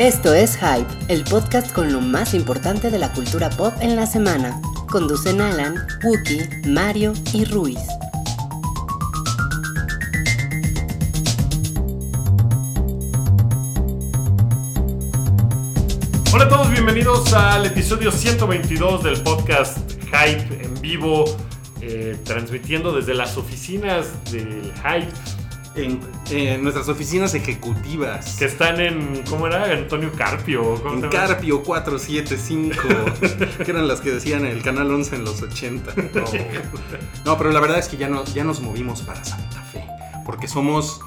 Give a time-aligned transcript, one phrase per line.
[0.00, 4.06] Esto es Hype, el podcast con lo más importante de la cultura pop en la
[4.06, 4.58] semana.
[4.90, 7.76] Conducen Alan, Wookie, Mario y Ruiz.
[16.32, 21.26] Hola a todos, bienvenidos al episodio 122 del podcast Hype en vivo,
[21.82, 25.12] eh, transmitiendo desde las oficinas del Hype
[25.74, 28.36] en, en nuestras oficinas ejecutivas.
[28.36, 29.64] que están en, ¿cómo era?
[29.64, 30.80] Antonio Carpio.
[30.82, 31.10] ¿cómo En?
[31.10, 32.78] Carpio 475,
[33.64, 35.92] que eran las que decían en el canal 11 en los 80.
[37.24, 39.84] No, pero la verdad es que ya, no, ya nos movimos para Santa Fe,
[40.24, 41.00] porque somos,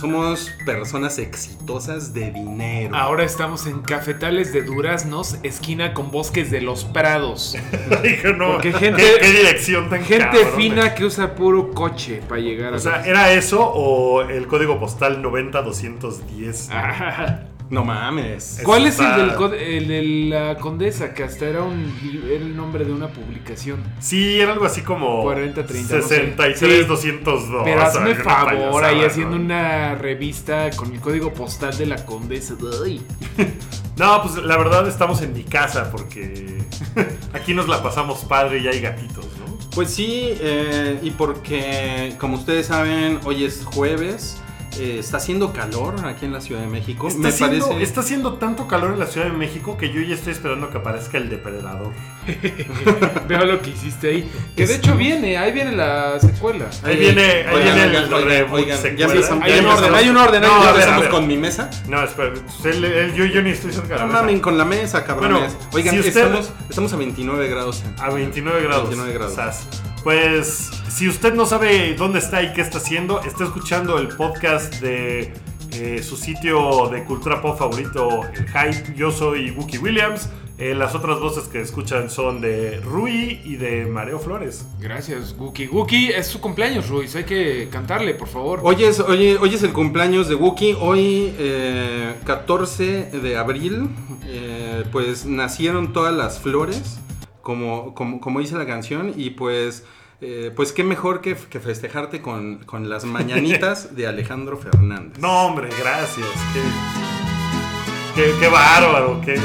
[0.00, 2.94] somos personas exitosas de dinero.
[2.94, 7.56] Ahora estamos en Cafetales de Duraznos, esquina con Bosques de los Prados.
[8.02, 12.40] Dije, no, Porque gente- ¿qué, qué dirección tan Gente fina que usa puro coche para
[12.40, 16.68] llegar a O sea, los- ¿era eso o el código postal 90210?
[16.70, 17.40] Ah.
[17.68, 18.60] No mames.
[18.62, 21.12] ¿Cuál es el, del el de la condesa?
[21.12, 21.92] Que hasta era, un,
[22.24, 23.82] era el nombre de una publicación.
[23.98, 26.08] Sí, era algo así como 40, 30, no sé.
[26.08, 26.86] 63 Sí.
[26.86, 27.62] 202.
[27.64, 29.06] Pero hazme favor, ahí ¿no?
[29.06, 32.54] haciendo una revista con el código postal de la condesa.
[32.84, 33.04] Ay.
[33.96, 36.58] No, pues la verdad estamos en mi casa porque
[37.32, 39.56] aquí nos la pasamos padre y hay gatitos, ¿no?
[39.74, 44.42] Pues sí, eh, y porque, como ustedes saben, hoy es jueves.
[44.78, 47.08] Eh, está haciendo calor aquí en la Ciudad de México.
[47.08, 47.82] Está, Me haciendo, parece.
[47.84, 50.78] está haciendo tanto calor en la Ciudad de México que yo ya estoy esperando que
[50.78, 51.92] aparezca el depredador.
[53.28, 54.30] Veo lo que hiciste ahí.
[54.56, 56.66] Que de hecho viene, ahí viene la secuela.
[56.82, 60.08] Ahí viene, ahí Oigan, viene oigan, el oigan, oigan, ya Hay ya un orden, hay
[60.08, 61.10] un orden, No, a empezamos ver.
[61.10, 61.70] con mi mesa.
[61.88, 64.56] No, espera, pues, él- él- yo, yo ni estoy cerca de la No mamen con
[64.58, 65.52] la mesa, cabrones.
[65.54, 67.82] Bueno, Oigan, si usted- estamos, estamos a 29 grados.
[67.98, 68.88] A 29 grados.
[68.88, 69.34] 29 grados.
[69.34, 69.66] Sas.
[70.06, 74.80] Pues, si usted no sabe dónde está y qué está haciendo, está escuchando el podcast
[74.80, 75.32] de
[75.72, 78.94] eh, su sitio de cultura pop favorito, el Hype.
[78.94, 80.28] Yo soy Wookie Williams.
[80.58, 84.64] Eh, las otras voces que escuchan son de Rui y de Mareo Flores.
[84.78, 85.66] Gracias, Guki.
[85.66, 87.16] Guki, es su cumpleaños, Ruiz.
[87.16, 88.60] Hay que cantarle, por favor.
[88.62, 90.76] Hoy es, hoy, hoy es el cumpleaños de Wookie.
[90.80, 93.90] Hoy, eh, 14 de abril,
[94.24, 97.00] eh, pues nacieron todas las flores,
[97.46, 99.12] como, como, como dice la canción.
[99.16, 99.84] Y pues,
[100.20, 105.20] eh, pues qué mejor que, que festejarte con, con las mañanitas de Alejandro Fernández.
[105.20, 106.26] No, hombre, gracias.
[106.52, 106.60] Qué,
[108.16, 109.20] qué, qué bárbaro.
[109.24, 109.36] Qué...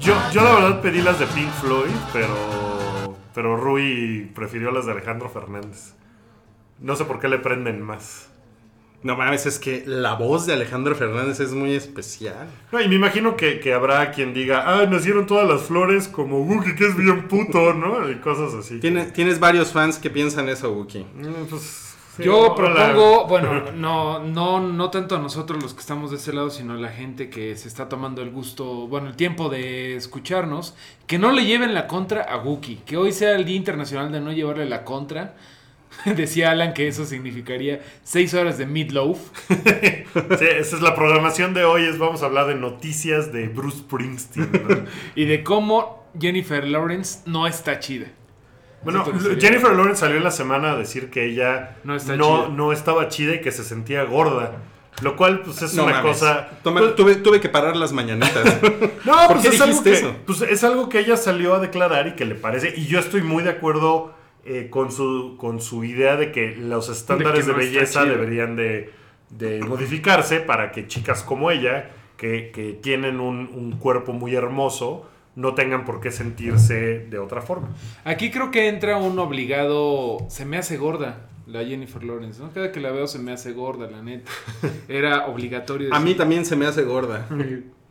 [0.00, 2.34] Yo, yo la verdad pedí las de Pink Floyd, pero,
[3.32, 5.94] pero Rui prefirió las de Alejandro Fernández.
[6.82, 8.28] No sé por qué le prenden más.
[9.04, 12.46] No mames, es que la voz de Alejandro Fernández es muy especial.
[12.70, 16.42] No, y me imagino que, que habrá quien diga, ah, nacieron todas las flores como
[16.42, 18.08] Wookie, que es bien puto, ¿no?
[18.10, 18.78] Y cosas así.
[18.78, 21.04] Tiene- tienes varios fans que piensan eso, Wookie.
[21.16, 22.54] Mm, pues, sí, Yo hola.
[22.54, 26.74] propongo, bueno, no, no, no tanto a nosotros los que estamos de ese lado, sino
[26.74, 30.76] a la gente que se está tomando el gusto, bueno, el tiempo de escucharnos,
[31.08, 34.20] que no le lleven la contra a Wookie, que hoy sea el Día Internacional de
[34.20, 35.34] no llevarle la contra.
[36.16, 39.18] Decía Alan que eso significaría seis horas de meatloaf.
[40.38, 43.78] Sí, esa es la programación de hoy, es vamos a hablar de noticias de Bruce
[43.78, 44.50] Springsteen.
[44.52, 44.76] ¿no?
[45.14, 48.08] y de cómo Jennifer Lawrence no está chida.
[48.84, 49.04] Bueno,
[49.40, 52.54] Jennifer Lawrence salió en la semana a decir que ella No está no, chida.
[52.56, 54.56] no estaba chida y que se sentía gorda.
[55.02, 56.12] Lo cual, pues, es No una mames.
[56.18, 56.50] cosa...
[56.62, 58.60] Toma- pues, tuve, tuve que parar las mañanitas.
[59.04, 60.14] No, ¿Por pues qué es algo, que, eso?
[60.26, 62.74] pues es algo que ella salió a declarar y que le parece.
[62.76, 64.12] Y yo estoy muy de acuerdo
[64.44, 68.90] eh, con, su, con su idea de que los estándares de, no belleza deberían de,
[69.30, 75.08] de modificarse para que chicas como ella, que, que tienen un, un cuerpo muy hermoso,
[75.34, 77.68] no tengan por qué sentirse de otra forma.
[78.04, 80.18] Aquí creo que entra un obligado.
[80.28, 82.52] Se me hace gorda la Jennifer Lawrence, ¿no?
[82.52, 84.30] Cada que la veo se me hace gorda, la neta.
[84.88, 85.94] Era obligatorio.
[85.94, 87.26] A mí también se me hace gorda.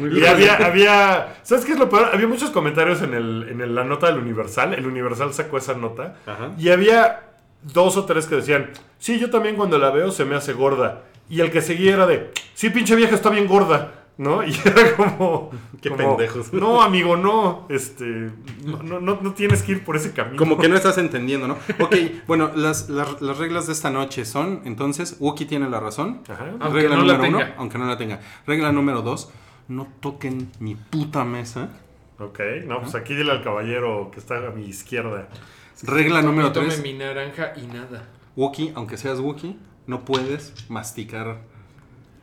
[0.00, 2.10] Y había, había, ¿sabes qué es lo peor?
[2.12, 4.74] Había muchos comentarios en, el, en el- la nota del Universal.
[4.74, 6.16] El Universal sacó esa nota.
[6.26, 6.50] Ajá.
[6.58, 7.20] Y había
[7.62, 11.02] dos o tres que decían, sí, yo también cuando la veo se me hace gorda.
[11.30, 13.92] Y el que seguía era de, sí, pinche vieja está bien gorda.
[14.16, 14.42] ¿No?
[14.46, 15.50] Y era como...
[15.82, 16.52] Qué como, pendejos.
[16.52, 17.66] No, amigo, no.
[17.68, 18.30] Este,
[18.64, 20.36] no, no, no, tienes que ir por ese camino.
[20.36, 21.56] Como que no estás entendiendo, ¿no?
[21.80, 21.96] Ok,
[22.28, 26.20] bueno, las, las, las reglas de esta noche son, entonces, Wookie tiene la razón.
[26.28, 26.46] Ajá.
[26.60, 28.20] Aunque Regla no la número uno, aunque no la tenga.
[28.46, 29.30] Regla número dos,
[29.68, 31.68] no toquen mi puta mesa.
[32.18, 35.28] Ok, no, pues aquí dile al caballero que está a mi izquierda.
[35.82, 38.08] Regla número Tome tres, mi naranja y nada.
[38.36, 39.56] Wookie, aunque seas Wookie,
[39.86, 41.38] no puedes masticar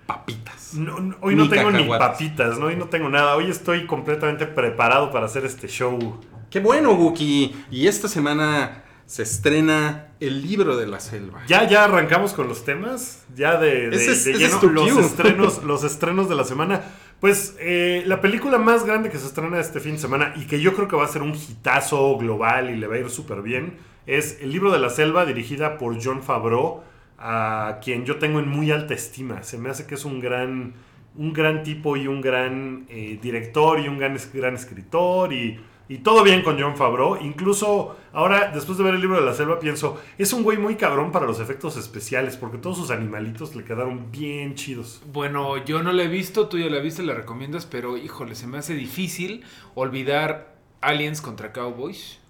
[0.06, 0.74] papitas.
[0.74, 2.68] No, no, hoy no tengo ni papitas, ¿no?
[2.68, 3.36] Hoy no tengo nada.
[3.36, 7.56] Hoy estoy completamente preparado para hacer este show Qué bueno, Wookie.
[7.72, 11.44] Y esta semana se estrena El libro de la selva.
[11.48, 13.26] Ya, ya arrancamos con los temas.
[13.36, 15.02] Ya de, de- Ese es- de ese lleno es tu los cue.
[15.02, 16.82] estrenos, los estrenos de la semana.
[17.22, 20.60] Pues eh, la película más grande que se estrena este fin de semana y que
[20.60, 23.42] yo creo que va a ser un hitazo global y le va a ir súper
[23.42, 23.78] bien
[24.08, 26.82] es El libro de la selva, dirigida por John Favreau,
[27.20, 29.44] a quien yo tengo en muy alta estima.
[29.44, 30.74] Se me hace que es un gran,
[31.16, 35.60] un gran tipo y un gran eh, director y un gran, gran escritor y,
[35.92, 37.18] y todo bien con John Favreau.
[37.22, 40.78] Incluso ahora, después de ver el libro de la selva, pienso, es un güey muy
[40.78, 45.02] cabrón para los efectos especiales porque todos sus animalitos le quedaron bien chidos.
[45.12, 48.48] Bueno, yo no la he visto, tú ya la viste, la recomiendas, pero híjole, se
[48.48, 49.44] me hace difícil
[49.76, 52.21] olvidar Aliens contra Cowboys.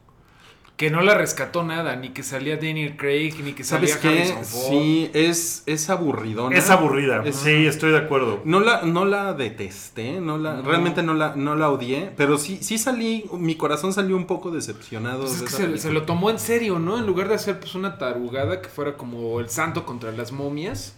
[0.82, 4.08] Que no la rescató nada, ni que salía Daniel Craig, ni que salía ¿Sabes qué?
[4.34, 4.70] Harrison Ford.
[4.72, 6.58] Sí, es, es aburridona.
[6.58, 8.42] Es aburrida, Es- sí, estoy de acuerdo.
[8.46, 10.64] No la, no la detesté, no la, No.
[10.64, 14.50] realmente no la, no la odié, pero sí, sí salí, mi corazón salió un poco
[14.50, 15.20] decepcionado.
[15.26, 16.98] Pues es que se, se lo tomó en serio, ¿no?
[16.98, 20.96] En lugar de hacer pues una tarugada que fuera como el santo contra las momias,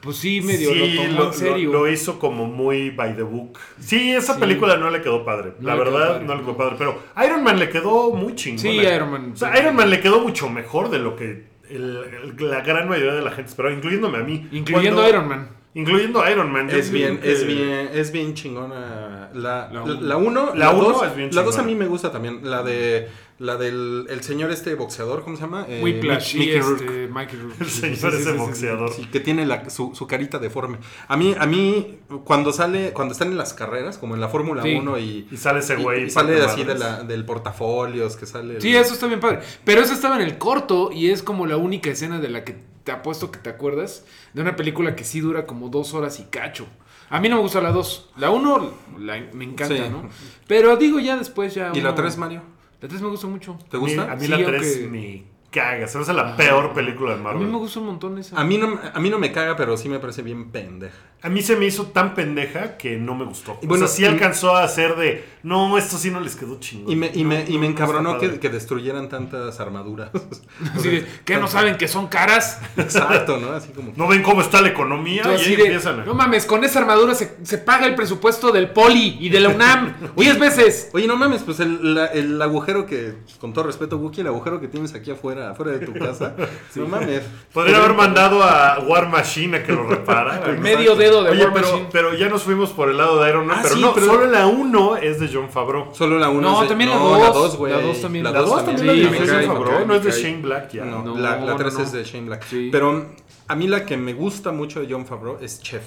[0.00, 1.72] pues sí, medio Sí, lo tomó lo, en serio.
[1.72, 3.58] lo- lo hizo como muy by the book.
[3.80, 4.40] Sí, esa Sí.
[4.40, 5.52] película no le quedó padre.
[5.60, 6.74] No la verdad, padre, no le quedó padre.
[6.78, 8.58] Pero Iron Man le quedó muy chingón.
[8.60, 9.32] Sí, Iron Man.
[9.34, 12.88] O sea, Iron Man le quedó mucho mejor de lo que el- el- la gran
[12.88, 14.48] mayoría de la gente esperaba, incluyéndome a mí.
[14.52, 15.48] Incluyendo Cuando- Iron Man.
[15.74, 16.70] Incluyendo Iron Man.
[16.70, 19.30] Es bien, que- es bien, es bien chingona.
[19.34, 20.00] La La 1, uno.
[20.00, 22.40] la, uno, La la uno dos- es bien La 2 a mí me gusta también.
[22.42, 25.64] La de la del el señor este boxeador, ¿cómo se llama?
[25.68, 26.84] Eh, Whiplash Mickey y Rourke.
[26.84, 27.60] este, Michael Rourke.
[27.60, 28.92] El señor sí, sí, ese boxeador.
[28.92, 30.78] Sí, que tiene la- su, su carita deforme.
[31.06, 34.62] A mí, a mí, cuando sale, cuando están en las carreras, como en la Fórmula
[34.62, 34.74] Sí.
[34.74, 36.06] 1 y, Y sale ese güey.
[36.06, 38.56] y sale así de la, del portafolios, que sale.
[38.56, 39.40] el- Sí, eso está bien padre.
[39.64, 42.56] Pero eso estaba en el corto y es como la única escena de la que
[42.88, 46.24] te apuesto que te acuerdas de una película que sí dura como dos horas y
[46.24, 46.66] cacho.
[47.10, 48.08] A mí no me gusta la dos.
[48.16, 49.82] La uno la- me encanta, Sí.
[49.90, 50.08] ¿no?
[50.46, 51.70] Pero digo ya después ya...
[51.74, 52.42] ¿Y la uno- 3, Mario?
[52.80, 53.58] La 3 me gusta mucho.
[53.70, 54.10] ¿Te A mí- gusta?
[54.10, 55.86] A mí Sí, la 3 aunque- me caga.
[55.88, 56.36] Se me hace la Ah.
[56.36, 57.44] peor película de A Marvel.
[57.46, 58.38] mí me gusta un montón esa.
[58.38, 60.96] A mí, no, a mí no me caga, pero sí me parece bien pendeja.
[61.20, 63.58] A mí se me hizo tan pendeja que no me gustó.
[63.60, 66.36] Y bueno, o sea, sí y- alcanzó a hacer de, no, esto sí no les
[66.36, 66.92] quedó chingón.
[66.92, 70.10] Y me, y me, y no, me encabronó que, que destruyeran tantas armaduras.
[70.76, 72.60] Así de, ¿Qué no saben que son caras?
[72.76, 73.50] Exacto, ¿no?
[73.50, 73.92] Así como...
[73.96, 75.22] ¿No ven cómo está la economía?
[75.24, 76.04] Y ahí de, empiezan a...
[76.04, 79.48] no mames, con esa armadura se, se paga el presupuesto del Poli y de la
[79.48, 80.90] UNAM 10 veces.
[80.92, 84.60] Oye, no mames, pues el, la- el agujero que, con todo respeto, Wookie, el agujero
[84.60, 86.34] que tienes aquí afuera, afuera de tu casa.
[86.74, 87.22] No mames.
[87.52, 90.46] Podría haber mandado a War Machine a que lo reparara.
[90.60, 91.88] Medio dedo de Oye, War pero, Machine.
[91.90, 93.56] pero ya nos fuimos por el lado de Iron Man.
[93.58, 95.94] Ah, pero sí, no, pero- solo la 1 es de John Favreau.
[95.94, 97.56] Solo la 1 No, también la dos.
[97.56, 97.72] güey.
[97.72, 98.24] La dos también.
[98.24, 100.10] La La 2 dos también sí, la dirigió cae, John Favreau, no es de.
[100.12, 100.84] Shane Black ya.
[100.84, 101.80] No, No, la, la no, 3 no.
[101.82, 102.44] es de Shane Black.
[102.48, 102.68] Sí.
[102.70, 103.06] Pero
[103.48, 105.82] a mí la que me gusta mucho de John Favreau es Chef.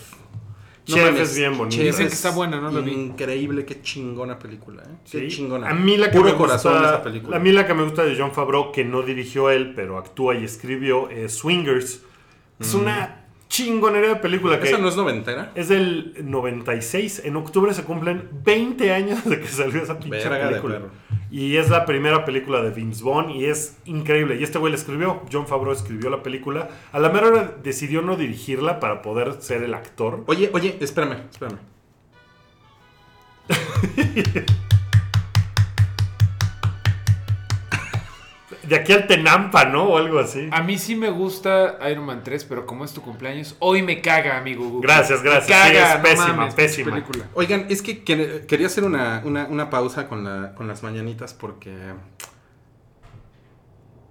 [0.85, 1.75] Chef es bien bonita.
[1.77, 2.91] Chef Dicen que es está buena, no la vi.
[2.91, 4.95] Increíble, qué chingona película, ¿eh?
[5.09, 5.37] Qué Sí.
[5.37, 5.69] chingona.
[5.69, 7.37] A mí la que Puro me corazón gusta, esa película.
[7.37, 10.35] A mí la que me gusta de John Favreau, que no dirigió él, pero actúa
[10.35, 12.01] y escribió, es Swingers.
[12.59, 15.51] Es una chingonería de película que ¿Esa no es noventera?
[15.55, 17.23] es del 96.
[17.25, 20.75] En octubre se cumplen 20 años de que salió esa pinche Verga de película.
[20.79, 20.89] perro.
[21.31, 24.35] Y es la primera película de Vince Vaughn y es increíble.
[24.35, 26.67] Y este güey la escribió, John Favreau escribió la película.
[26.91, 30.25] A la mera hora decidió no dirigirla para poder ser el actor.
[30.27, 31.59] Oye, oye, espérame, espérame.
[38.71, 39.83] De aquí al Tenampa, ¿no?
[39.83, 40.47] O algo así.
[40.49, 43.99] A mí sí me gusta Iron Man 3, pero como es tu cumpleaños, hoy me
[43.99, 44.63] caga, amigo.
[44.63, 44.87] Google.
[44.87, 45.49] Gracias, gracias.
[45.49, 46.91] Me caga, Sí, es no pésima, mames, pésima.
[46.91, 47.25] película.
[47.33, 51.33] Oigan, es que quer- quería hacer una, una- una pausa con, la, con las mañanitas
[51.33, 51.75] porque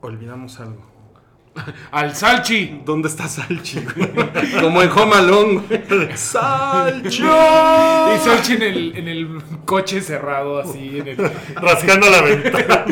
[0.02, 0.86] olvidamos algo.
[1.90, 2.82] Al Salchi.
[2.84, 3.80] ¿Dónde está Salchi?
[3.80, 4.10] güey?
[4.60, 5.62] Como en Home Alone.
[5.88, 6.08] güey.
[6.16, 7.22] ¡Salchi!
[7.22, 12.84] Y Salchi en el, en el coche cerrado, así, en el, Rascando la ventana.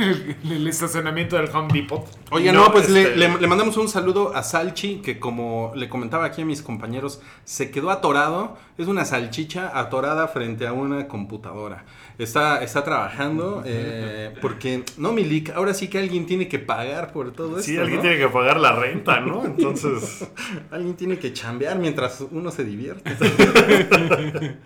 [0.44, 2.06] el estacionamiento del Home Depot.
[2.30, 5.72] Oigan, No, no, pues le, este- le- le mandamos un saludo a Salchi, que como
[5.74, 8.56] le comentaba aquí a mis compañeros, se quedó atorado.
[8.78, 11.84] Es una salchicha atorada frente a una computadora.
[12.22, 17.32] Está, está trabajando eh, porque, no, Milik, ahora sí que alguien tiene que pagar por
[17.32, 17.62] todo esto.
[17.62, 18.02] Sí, alguien ¿no?
[18.02, 19.44] tiene que pagar la renta, ¿no?
[19.44, 20.28] Entonces,
[20.70, 23.10] Alguien tiene que chambear mientras uno se divierte.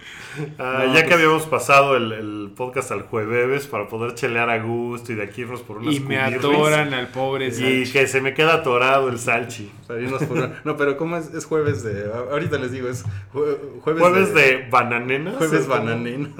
[0.59, 4.51] ah, No, ya pues- que habíamos pasado el, el podcast al jueves para poder chelear
[4.51, 7.53] a gusto y de aquí irnos por unas Y me cubirris, atoran al pobre Y
[7.53, 7.93] Salchi.
[7.93, 9.71] que se me queda atorado el salchi.
[9.87, 11.33] Para irnos por una- No, pero ¿cómo es?
[11.35, 12.11] Es jueves de...
[12.31, 15.37] Ahorita les digo, es jue- jueves, Jueves de bananenas.
[15.37, 16.33] Jueves bananenas.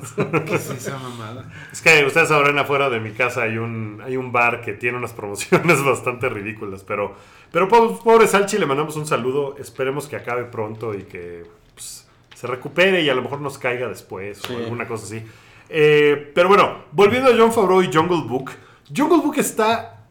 [0.47, 1.51] ¿Qué es esa mamada?
[1.73, 4.99] Es que ustedes sabrán afuera de mi casa hay un, hay un bar que tiene
[4.99, 7.15] unas promociones bastante ridículas, pero,
[7.53, 11.45] pero po- pobre Salchi le mandamos un saludo, esperemos que acabe pronto y que
[11.75, 14.53] pues, se recupere y a lo mejor nos caiga después Sí.
[14.53, 15.23] o alguna cosa así.
[15.69, 18.51] Eh, pero bueno, volviendo a John Favreau y Jungle Book.
[18.95, 20.07] Jungle Book está.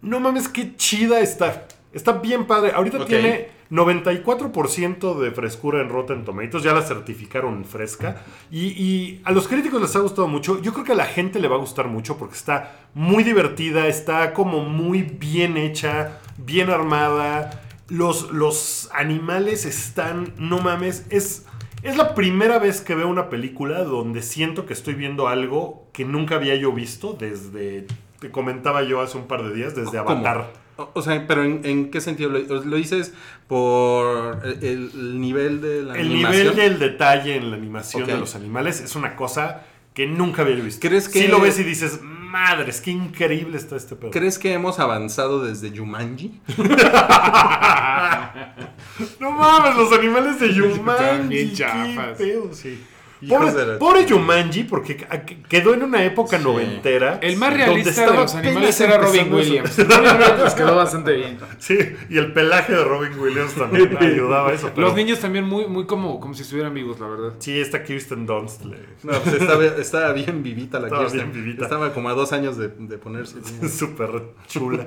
[0.00, 1.66] No mames, qué chida está.
[1.92, 2.72] Está bien padre.
[2.74, 6.62] Ahorita tiene 94% de frescura en Rotten Tomatoes.
[6.62, 8.22] Ya la certificaron fresca.
[8.50, 10.60] Y, y a los críticos les ha gustado mucho.
[10.60, 13.88] Yo creo que a la gente le va a gustar mucho porque está muy divertida.
[13.88, 17.62] Está como muy bien hecha, bien armada.
[17.88, 20.34] Los, los animales están.
[20.36, 21.06] No mames.
[21.08, 21.46] Es.
[21.82, 26.04] Es la primera vez que veo una película donde siento que estoy viendo algo que
[26.04, 27.88] nunca había yo visto desde,
[28.20, 30.10] te comentaba yo hace un par de días, desde ¿Cómo?
[30.10, 30.61] Avatar.
[30.76, 32.30] O, o sea, pero ¿en, en qué sentido?
[32.30, 33.12] ¿Lo, lo dices
[33.48, 36.42] por el, el nivel de la El animación?
[36.54, 39.64] nivel del detalle en la animación de los animales es una cosa
[39.94, 40.86] que nunca había visto.
[40.88, 44.10] ¿Crees que- Si lo ves y dices, madres, qué increíble está este pedo.
[44.10, 46.40] ¿Crees que hemos avanzado desde Jumanji?
[49.20, 50.48] No mames, los animales de
[51.28, 52.82] bien qué pedo, sí.
[53.28, 54.96] Pobre, pobre Jumanji, porque
[55.48, 56.44] quedó en una época Sí.
[56.44, 57.18] noventera.
[57.22, 59.32] El más realista de los animales era Robin.
[59.32, 59.76] Williams.
[59.88, 61.38] Robin Williams quedó bastante bien.
[61.58, 61.78] Sí,
[62.10, 64.70] y el pelaje de Robin Williams también ayudaba a eso.
[64.74, 67.34] pero- Los niños también muy, muy como, como si estuvieran vivos, la verdad.
[67.38, 68.64] Sí, esta Kirsten Dunst.
[68.64, 71.30] le- No, pues estaba, estaba bien vivita la Estaba Kirsten.
[71.32, 71.64] bien vivita.
[71.64, 73.36] Estaba como a dos años de, de ponerse.
[73.68, 74.10] Súper
[74.48, 74.86] chula.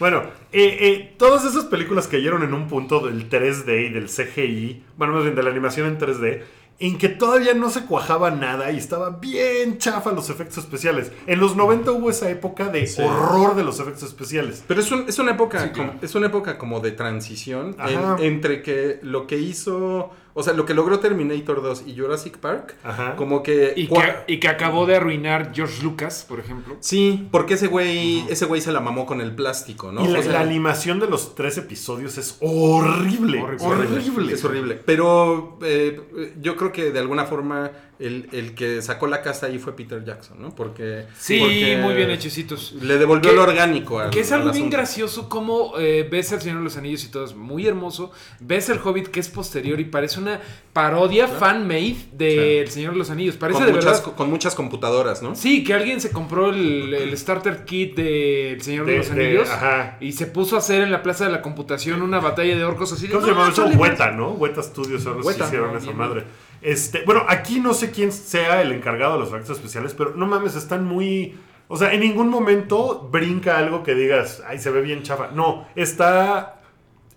[0.00, 4.82] Bueno, eh, eh, todas esas películas cayeron en un punto del 3D y del CGI,
[4.96, 6.42] bueno, más bien de la animación en 3D,
[6.78, 11.10] en que todavía no se cuajaba nada y estaba bien chafa los efectos especiales.
[11.26, 13.00] En los 90 hubo esa época de Sí.
[13.02, 14.62] horror de los efectos especiales.
[14.68, 15.90] Pero es, un- es una época Sí, claro.
[15.92, 20.52] como, es una época como de transición en- entre que lo que hizo, o sea,
[20.52, 23.16] lo que logró Terminator 2 y Jurassic Park, Ajá.
[23.16, 26.76] como que Y que, y que acabó de arruinar George Lucas, por ejemplo.
[26.80, 30.04] Sí, porque ese güey, ese güey se la mamó con el plástico, ¿no?
[30.04, 33.40] y la, O sea, la animación de los tres episodios es horrible.
[33.40, 33.66] Horrible.
[33.66, 34.32] Horrible.
[34.34, 34.74] Es horrible.
[34.84, 39.58] Pero eh, yo creo que de alguna forma el, el que sacó la casa ahí
[39.58, 40.54] fue Peter Jackson, ¿no?
[40.54, 41.04] Porque.
[41.18, 42.72] Sí, porque muy bien hechecitos.
[42.80, 46.32] Le devolvió Que- lo orgánico al Que es algo al bien gracioso como eh, ves
[46.32, 48.10] El Señor de los Anillos y todo es muy hermoso.
[48.40, 50.40] Ves El Hobbit que es posterior y parece una
[50.72, 52.60] parodia fan-made de.
[52.60, 53.36] El Señor de los Anillos.
[53.36, 54.14] Parece Con de muchas, verdad...
[54.16, 55.34] con muchas computadoras, ¿no?
[55.34, 59.14] Sí, que alguien se compró el, el starter kit de El Señor de, De- los
[59.14, 59.96] de- Anillos ajá.
[60.00, 62.92] y se puso a hacer en la Plaza de la Computación una batalla de orcos
[62.92, 63.06] así.
[63.06, 63.66] de, ¿Cómo se "No, llama eso?
[63.78, 64.30] Weta, ¿no?
[64.32, 65.96] Weta Studios son los que hicieron esa bien.
[65.96, 66.24] madre.
[66.62, 70.26] Este, bueno, aquí no sé quién sea el encargado de los efectos especiales, pero no
[70.26, 71.38] mames, están muy.
[71.68, 75.28] O sea, en ningún momento brinca algo que digas, ay, se ve bien chafa.
[75.32, 76.52] No, está.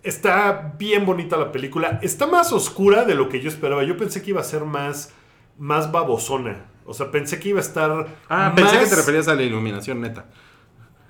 [0.02, 2.00] Está bien bonita la película.
[2.02, 3.84] Está más oscura de lo que yo esperaba.
[3.84, 5.14] Yo pensé que iba a ser más.
[5.58, 6.66] Más babosona.
[6.86, 8.08] O sea, pensé que iba a estar.
[8.30, 10.26] Ah, pensé que te referías a la iluminación neta.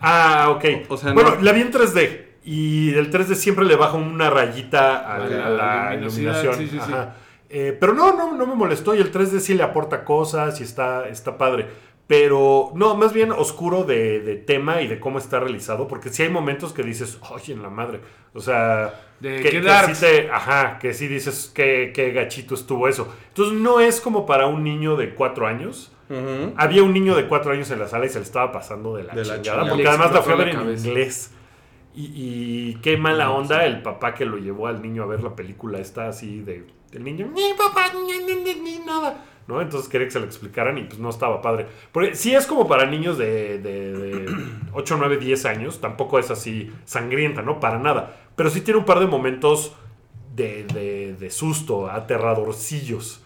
[0.01, 0.65] Ah, ok.
[0.89, 2.29] O sea, bueno, no- la vi en 3D.
[2.43, 6.55] Y el 3D siempre le baja una rayita a, A la, iluminación.
[6.55, 6.91] sí, sí, sí.
[7.49, 8.93] Eh, pero no, no, no me molestó.
[8.95, 11.67] Y el 3D sí le aporta cosas y está, está padre.
[12.07, 15.87] Pero no, más bien oscuro de, de tema y de cómo está realizado.
[15.87, 18.01] Porque sí hay momentos que dices, oye, en la madre.
[18.33, 22.87] O sea, De que, que sí te- ajá, que sí dices que, que gachito estuvo
[22.87, 23.13] eso.
[23.29, 25.91] Entonces no es como para un niño de 4 años.
[26.57, 29.03] Había un niño de cuatro años en la sala y se le estaba pasando de
[29.03, 29.41] la De la chingada.
[29.41, 29.69] chingada.
[29.69, 30.55] porque además la fui a ver en
[30.89, 31.31] inglés.
[31.93, 35.35] Y, y qué mala onda el papá que lo llevó al niño a ver la
[35.35, 35.77] película.
[35.77, 36.65] Está así de.
[36.91, 39.25] El niño, ni papá, ni, ni, nada.
[39.48, 39.62] ¿No?
[39.62, 41.65] Entonces quería que se lo explicaran y pues no estaba padre.
[41.91, 44.36] Porque sí es como para niños de, de, de
[44.74, 45.81] 8, 9, 10 años.
[45.81, 47.60] Tampoco es así sangrienta, ¿no?
[47.60, 48.15] Para nada.
[48.36, 49.74] Pero sí tiene un par de momentos
[50.36, 53.24] de, de, de susto, aterradorcillos.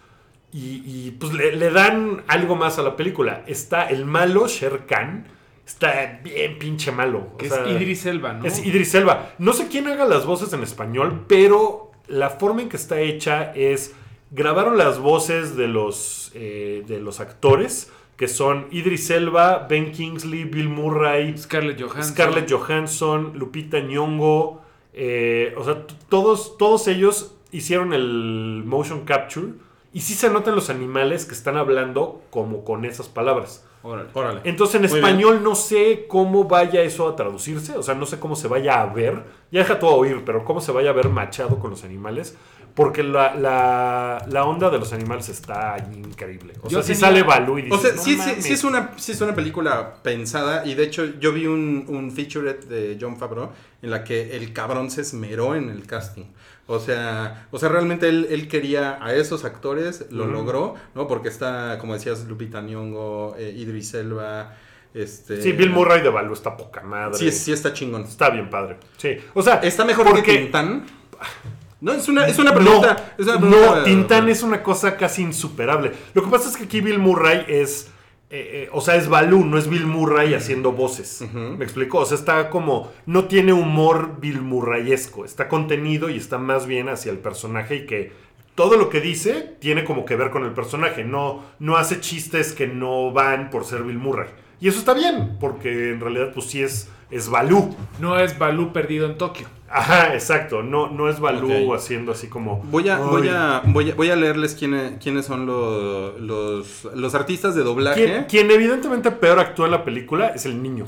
[0.51, 3.43] Y, y, pues le, le dan algo más a la película.
[3.47, 5.27] Está el malo, Sher Khan.
[5.65, 7.29] Está bien pinche malo.
[7.33, 8.45] O Que sea, es Idris Elba, ¿no?
[8.45, 9.33] es Idris Elba.
[9.39, 13.51] No sé quién haga las voces en español, pero la forma en que está hecha
[13.53, 13.93] es.
[14.31, 20.45] Grabaron las voces de los, eh, de los actores, que son Idris Elba, Ben Kingsley,
[20.45, 22.13] Bill Murray, Scarlett Johansson.
[22.13, 29.53] Scarlett Johansson, Lupita Nyong'o, eh, o sea, todos, todos ellos hicieron el motion capture
[29.91, 33.65] y sí se notan los animales que están hablando como con esas palabras.
[33.83, 34.09] Órale.
[34.13, 34.41] Órale.
[34.45, 38.17] Entonces en Muy español no sé cómo vaya eso a traducirse, o sea, no sé
[38.19, 41.09] cómo se vaya a ver, ya deja todo oír, pero cómo se vaya a ver
[41.09, 42.35] machado con los animales,
[42.75, 46.53] porque la, la, la onda de los animales está increíble.
[46.63, 48.43] O Yo sea, si sale Balú y dices, O sea, "No sí, sí, mames".
[48.45, 52.11] sí es una, sí es una película pensada y de hecho yo vi un, un
[52.11, 56.23] featurette de John Favreau en la que el cabrón se esmeró en el casting.
[56.65, 61.07] O sea, o sea realmente él, él quería a esos actores, lo logró, ¿no?
[61.07, 64.55] Porque está, como decías, Lupita Nyong'o, eh, Idris Elba,
[64.93, 65.41] este...
[65.41, 67.17] Sí, Bill Murray de Balú está poca madre.
[67.17, 68.03] Sí, sí está chingón.
[68.03, 68.77] Está bien padre.
[68.97, 69.17] Sí.
[69.33, 70.85] O sea, ¿Está mejor porque- que Tintán?
[71.81, 73.13] No, es una, es una pregunta.
[73.17, 75.91] No, es una no, pregunta- Tintán es una cosa casi insuperable.
[76.13, 77.89] Lo que pasa es que aquí Bill Murray es
[78.35, 81.23] eh, eh, o sea, es Balú, no es Bill Murray haciendo voces.
[81.31, 81.99] ¿Me explico?
[81.99, 82.91] O sea, está como.
[83.05, 85.23] No tiene humor Bill Murrayesco.
[85.23, 88.11] Está contenido y está más bien hacia el personaje y que
[88.55, 91.03] todo lo que dice tiene como que ver con el personaje.
[91.03, 94.29] No, no hace chistes que no van por ser Bill Murray.
[94.59, 97.75] Y eso está bien, porque en realidad, pues sí es, es Balú.
[97.99, 99.45] No es Balú perdido en Tokio.
[99.75, 100.61] Ajá, exacto.
[100.61, 102.57] No, no es Balú haciendo así como.
[102.69, 107.15] Voy a, voy a, voy a, voy a leerles quiénes, quiénes son los, los, los
[107.15, 108.03] artistas de doblaje.
[108.05, 110.85] Quien, quien evidentemente peor actúa en la película es el niño.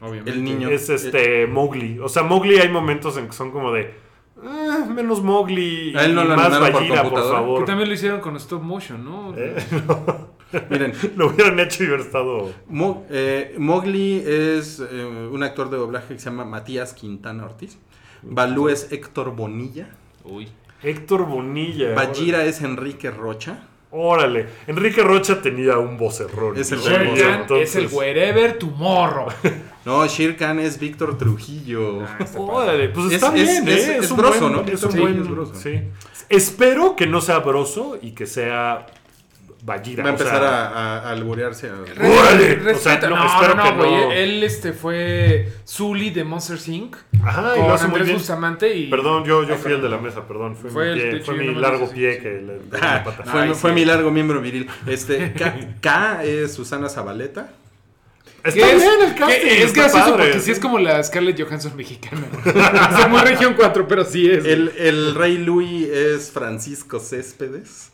[0.00, 0.30] Obviamente.
[0.30, 0.68] El niño.
[0.68, 1.98] Es este Mowgli.
[2.00, 3.94] O sea, Mowgli hay momentos en que son como de.
[4.44, 7.60] "Ah, menos Mowgli A él no y lo más por Bagheera, por, favor.
[7.60, 9.34] Que también lo hicieron con stop motion, ¿no?
[10.52, 12.52] Eh, Miren, Lo hubieran hecho y hubiera estado.
[12.68, 17.78] Mo- eh, Mowgli es eh, un actor de doblaje que se llama Matías Quintana Ortiz.
[18.28, 19.88] Balú es Héctor Bonilla.
[20.24, 20.48] Uy.
[20.82, 21.94] Héctor Bonilla.
[21.94, 23.64] Bajira es Enrique Rocha.
[23.90, 24.46] Órale.
[24.66, 26.56] Enrique Rocha tenía un vocerrón.
[26.58, 26.82] Es el.
[26.82, 29.28] Khan Entonces- es el wherever tomorrow.
[29.86, 32.02] No, Shir Khan es Víctor Trujillo.
[32.02, 32.18] Ah.
[32.36, 33.98] Órale, pues Es- está es- bien, es- ¿eh?
[33.98, 34.60] es un broso, buen- ¿no?
[34.72, 35.20] Es un Sí, buen.
[35.20, 35.54] es broso.
[35.54, 35.80] sí.
[36.28, 38.86] Espero que no sea broso y que sea
[39.66, 40.04] Bagheera.
[40.04, 41.68] Va a o sea, empezar a, a, a alburearse.
[41.68, 42.54] a- ¡Órale!
[42.54, 42.76] Respeta.
[42.76, 44.18] O sea, no, no, espero no, que no, güey.
[44.18, 46.96] Él este, fue Zully de Monster Inc.
[47.24, 48.16] Ajá, y con lo hace muy Andrés bien.
[48.18, 48.88] Bustamante y...
[48.88, 50.54] Perdón, yo, yo Ay, fui el de la mesa, perdón.
[50.56, 53.24] Fue, Fue mi, pie- fue largo pie que le, Ah, pata.
[53.24, 53.74] fue, Ay, fue sí.
[53.74, 54.68] mi largo miembro viril.
[54.86, 57.50] Este, K, K es Susana Zabaleta.
[58.44, 59.40] Está es, bien el casting.
[59.40, 60.26] que es gracioso padre.
[60.26, 62.22] porque sí es como la Scarlett Johansson mexicana.
[63.10, 64.44] muy región 4, pero sí es.
[64.44, 67.90] El, el rey Louis es Francisco Céspedes.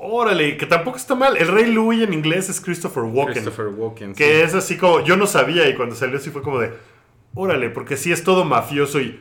[0.00, 1.36] Órale, que tampoco está mal.
[1.36, 3.34] El rey Louis en inglés es Christopher Walken.
[3.34, 4.14] Christopher Walken.
[4.14, 4.40] Que sí.
[4.42, 6.72] es así como, yo no sabía y cuando salió así fue como de,
[7.34, 9.20] órale, porque sí es todo mafioso y...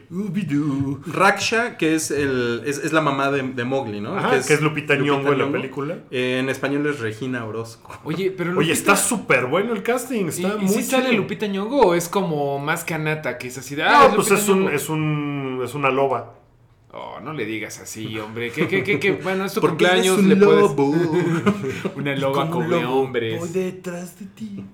[1.07, 4.17] Raksha, que es, el, es, es la mamá de, de Mowgli, ¿no?
[4.17, 5.97] Ajá, que es Lupita Nyong'o en la película.
[6.11, 7.99] Eh, en español es Regina Orozco.
[8.03, 11.11] Oye, pero Oye, está súper bueno el casting, ¿Y, está y muy si sale.
[11.13, 13.83] Lupita Nyong'o o es como más canata que es así de...
[13.83, 14.75] No, Ah, pues Lupita es un, Nyong'o"?
[14.75, 16.35] es un, es una loba.
[16.93, 18.51] Oh, no le digas así, hombre.
[18.51, 20.61] Que, que, que, que, bueno, es tu Porque cumpleaños, es un le puedes...
[20.61, 20.85] lobo.
[21.95, 23.39] Una loba Como lobo, hombres.
[23.39, 24.65] Voy detrás de ti.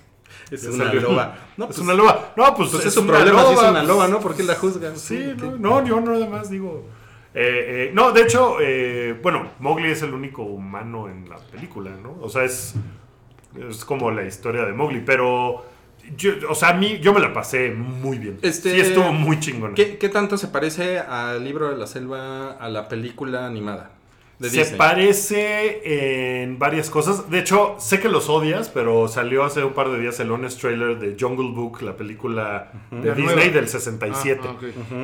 [0.50, 1.38] es una loba.
[1.56, 2.32] No, es pues, una loba.
[2.36, 4.20] No, pues, pues es, es su problema si es una loba, pues, ¿no?
[4.20, 5.00] ¿Por qué la juzgas?
[5.00, 5.34] Sí, ¿Qué?
[5.36, 6.84] no, no, yo no nada más digo.
[7.34, 11.90] Eh, eh, no, de hecho, eh, bueno, Mowgli es el único humano en la película,
[12.02, 12.16] ¿no?
[12.22, 12.74] O sea, es,
[13.68, 15.64] es como la historia de Mowgli, pero,
[16.16, 18.38] yo, o sea, a mí, yo me la pasé muy bien.
[18.42, 19.74] Este, sí, estuvo muy chingón.
[19.74, 23.92] ¿Qué, qué tanto se parece al libro de la selva a la película animada?
[24.38, 24.78] De Se Disney?
[24.78, 27.28] parece en varias cosas.
[27.28, 30.60] De hecho, sé que los odias, pero salió hace un par de días el honest
[30.60, 33.50] trailer de Jungle Book, la película de Disney nueva.
[33.52, 34.40] del 67.
[34.44, 34.52] Ah, ah,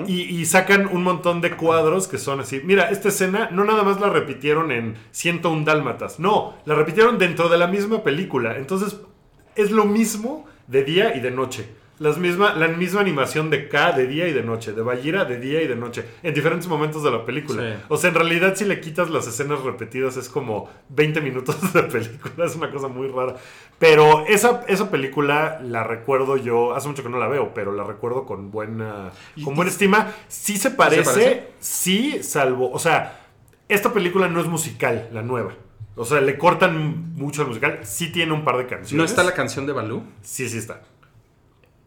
[0.02, 0.08] ok.
[0.08, 2.60] Y, y sacan un montón de cuadros que son así.
[2.62, 6.20] Mira, esta escena no nada más la repitieron en 101 Dálmatas.
[6.20, 8.56] No, la repitieron dentro de la misma película.
[8.56, 8.98] Entonces,
[9.56, 11.68] es lo mismo de día y de noche.
[12.00, 15.38] Las misma, la misma animación de K de día y de noche, de Bagheera de
[15.38, 17.62] día y de noche, en diferentes momentos de la película.
[17.62, 17.82] Sí.
[17.88, 21.84] O sea, en realidad, si le quitas las escenas repetidas, es como 20 minutos de
[21.84, 22.46] película.
[22.46, 23.36] Es una cosa muy rara.
[23.78, 27.84] Pero esa, esa película la recuerdo yo, hace mucho que no la veo, pero la
[27.84, 29.12] recuerdo con buena,
[29.44, 30.12] con buena estima.
[30.26, 31.48] Sí se parece, parece?
[31.60, 33.20] sí, salvo, o sea,
[33.68, 35.52] esta película no es musical, la nueva.
[35.96, 37.80] O sea, le cortan mucho al musical.
[37.84, 38.92] Sí tiene un par de canciones.
[38.94, 40.02] ¿No está la canción de Balú?
[40.22, 40.82] Sí, sí está.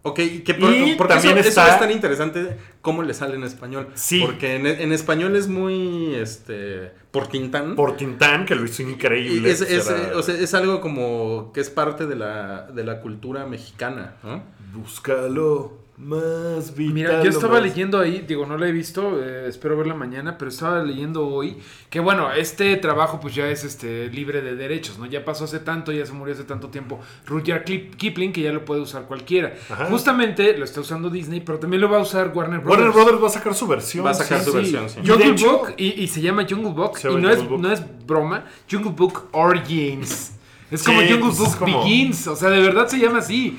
[0.03, 3.13] Ok, ¿y qué, por- Y porque también eso, eso está- es tan interesante cómo le
[3.13, 3.89] sale en español.
[3.95, 4.21] Sí.
[4.25, 7.75] Porque en, en español es muy, este, por Tintán.
[7.75, 9.51] Por Tintán, que lo hizo Y increíble.
[9.51, 13.01] es, es, Será- o sea, es algo como que es parte de la, de la
[13.01, 14.15] cultura mexicana.
[14.23, 14.41] ¿no?
[14.73, 16.93] Búscalo más vital.
[16.93, 20.37] Mira, yo estaba más- leyendo ahí, digo, no la he visto, eh, espero verla mañana,
[20.37, 21.57] pero estaba leyendo hoy
[21.89, 25.07] que bueno, este trabajo pues ya es este libre de derechos, ¿no?
[25.07, 28.51] Ya pasó hace tanto, ya se murió hace tanto tiempo Rudyard Kip- Kipling que ya
[28.53, 29.55] lo puede usar cualquiera.
[29.71, 29.85] Ajá.
[29.85, 32.79] Justamente lo está usando Disney, pero también lo va a usar Warner Brothers.
[32.79, 34.05] Warner Brothers va a sacar su versión.
[34.05, 34.57] Va a sacar sí, su sí.
[34.57, 34.99] versión, sí.
[35.03, 37.59] Jungle hecho- Book y, y se llama Jungle Book y no es, Book.
[37.59, 40.33] no es broma, Jungle Book Origins.
[40.69, 43.57] Es como Sí, Jungle pues Book como- Begins, o sea, de verdad se llama así.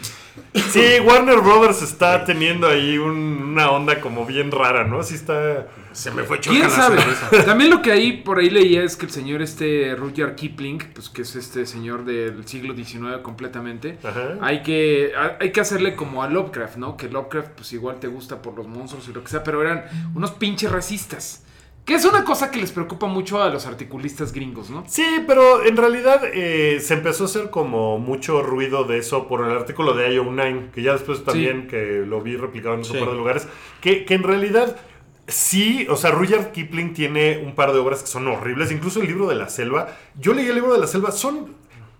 [0.71, 5.03] Sí, Warner Brothers está teniendo ahí un- una onda como bien rara, ¿no?
[5.03, 5.67] Sí está...
[5.93, 6.99] Se me fue ¿Quién sabe?
[7.45, 11.09] También lo que ahí por ahí leía es que el señor este Rudyard Kipling, pues
[11.09, 14.39] que es este señor del siglo XIX completamente, Ajá.
[14.41, 16.97] hay que a- hay que hacerle como a Lovecraft, ¿no?
[16.97, 19.85] Que Lovecraft pues igual te gusta por los monstruos y lo que sea, pero eran
[20.15, 21.43] unos pinches racistas.
[21.89, 24.85] Que es una cosa que les preocupa mucho a los articulistas gringos, ¿no?
[24.87, 29.43] Sí, pero en realidad eh, se empezó a hacer como mucho ruido de eso por
[29.43, 32.93] el artículo de IO9, que ya después también que lo vi replicado en Sí.
[32.93, 33.49] par de lugares,
[33.81, 34.77] que, que en realidad
[35.27, 39.07] sí, o sea, Rudyard Kipling tiene un par de obras que son horribles, incluso el
[39.07, 39.97] libro de la selva.
[40.15, 41.55] Yo leí el libro de la selva, son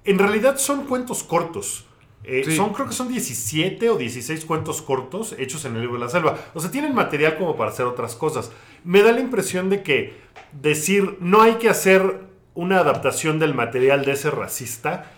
[0.05, 1.87] en realidad son cuentos cortos.
[2.29, 2.55] Eh, Sí.
[2.57, 6.11] Son, creo que son 17 o 16 cuentos cortos hechos en el libro de la
[6.11, 6.39] selva.
[6.55, 8.53] O sea, tienen material como para hacer otras cosas.
[8.85, 10.13] Me da la impresión de que
[10.53, 12.21] decir no hay que hacer
[12.55, 15.11] una adaptación del material de ese racista,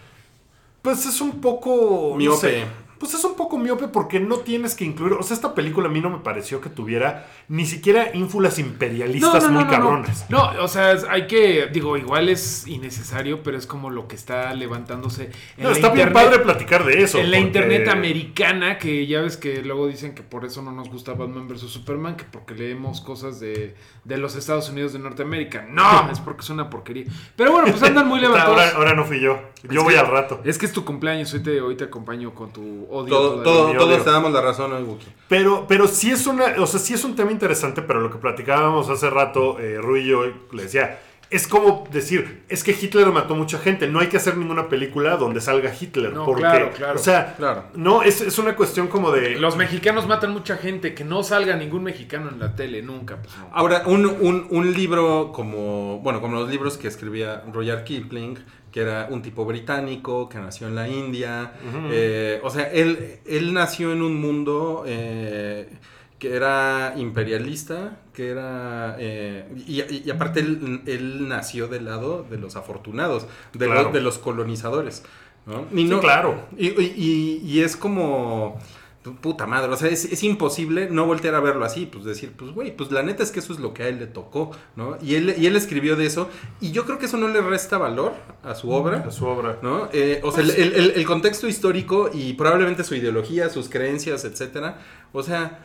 [0.82, 2.10] pues es un poco...
[2.12, 2.38] no Miope.
[2.40, 2.64] sé,
[3.00, 5.14] pues es un poco miope porque no tienes que incluir...
[5.14, 9.50] O sea, esta película a mí no me pareció que tuviera ni siquiera ínfulas imperialistas
[9.50, 10.26] muy cabrones.
[10.28, 14.54] No, o sea, hay que, digo, igual es innecesario, pero es como lo que está
[14.54, 17.18] levantándose en No, la está bien padre platicar de eso.
[17.18, 20.70] En la porque- internet americana, que ya ves que luego dicen que por eso no
[20.72, 21.60] nos gusta Batman vs.
[21.70, 25.66] Superman, que porque leemos cosas de, de los Estados Unidos de Norteamérica.
[25.70, 27.04] No, es porque es una porquería.
[27.36, 28.50] Pero bueno, pues andan muy levantados.
[28.58, 29.40] ahora, ahora no fui yo.
[29.62, 30.40] Yo Es voy que- al rato.
[30.44, 33.08] Es que es tu cumpleaños, hoy te, hoy te acompaño con tu odio.
[33.14, 34.02] Todo, todo- todos odio.
[34.04, 35.06] te damos la razón hoy, Wookie.
[35.28, 38.18] Pero, pero sí es una, o sea, sí es un tema interesante, pero lo que
[38.18, 43.06] platicábamos hace rato, eh, Rui y yo le decía, es como decir, es que Hitler
[43.08, 46.12] mató mucha gente, no hay que hacer ninguna película donde salga Hitler.
[46.12, 46.94] No, porque, claro, claro.
[46.98, 47.64] O sea, Claro.
[47.74, 49.38] no, es, es una cuestión como de...
[49.38, 53.22] Los mexicanos matan mucha gente, que no salga ningún mexicano en la tele, nunca.
[53.22, 53.48] Pues no.
[53.52, 58.36] Ahora, un, un- un libro como, bueno, como los libros que escribía Roger Kipling,
[58.72, 61.52] que era un tipo británico que nació en la India.
[61.90, 65.68] eh, o sea, él, él nació en un mundo eh,
[66.20, 68.94] que era imperialista, que era...
[69.00, 73.82] eh, y, y- y aparte él, él nació del lado de los afortunados, de, Claro.
[73.84, 75.02] los, de los colonizadores.
[75.46, 75.62] ¿no?
[75.72, 76.44] Y Sí, no- claro.
[76.56, 78.58] Y, y- y- y es como...
[79.22, 82.50] Puta madre, o sea, es, es imposible no voltear a verlo así, pues decir, pues
[82.52, 84.98] güey, pues la neta es que eso es lo que a él le tocó, ¿no?
[85.00, 86.28] Y él, y él escribió de eso,
[86.60, 88.12] y yo creo que eso no le resta valor
[88.44, 89.56] a su obra, a su obra.
[89.62, 89.88] ¿no?
[89.94, 94.26] Eh, o sea, el, el- el- el contexto histórico y probablemente su ideología, sus creencias,
[94.26, 94.76] etcétera,
[95.14, 95.60] o sea,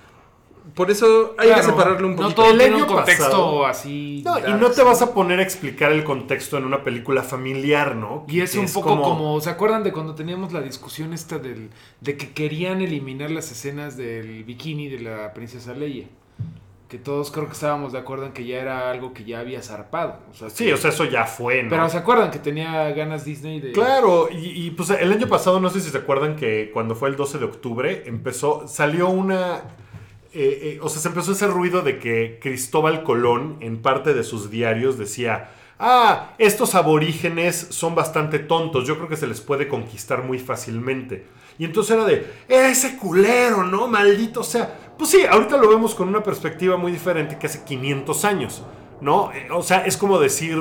[0.74, 2.42] por eso hay Claro, que separarlo un No poquito.
[2.42, 4.22] todo El tiene un año contexto pasado- así.
[4.26, 7.96] No, y no te vas a poner a explicar el contexto en una película familiar,
[7.96, 8.26] ¿no?
[8.28, 9.40] Y es Que un poco como...
[9.42, 11.70] ¿se acuerdan de cuando teníamos la discusión esta del,
[12.02, 16.08] de que querían eliminar las escenas del bikini de la princesa Leia?
[16.90, 19.62] Que todos creo que estábamos de acuerdo en que ya era algo que ya había
[19.64, 20.20] zarpado.
[20.32, 21.70] O sea, Sí, que- o sea, eso ya fue, ¿no?
[21.72, 23.72] Pero ¿se acuerdan que tenía ganas Disney de...
[23.72, 27.10] Claro, y, y, pues el año pasado, no sé si se acuerdan que cuando fue
[27.10, 29.64] el 12 de octubre, empezó, salió una...
[30.36, 34.26] eh, eh, o sea, se empezó ese ruido de que Cristóbal Colón, en parte de
[34.26, 39.70] sus diarios, decía, ah, estos aborígenes son bastante tontos, yo creo que se les puede
[39.70, 41.26] conquistar muy fácilmente.
[41.58, 43.88] Y entonces era de, ese culero, ¿no?
[43.88, 44.78] Maldito sea.
[44.98, 48.62] Pues sí, ahorita lo vemos con una perspectiva muy diferente que hace 500 años,
[49.00, 49.32] ¿no?
[49.32, 50.58] Eh, O sea, es como decir,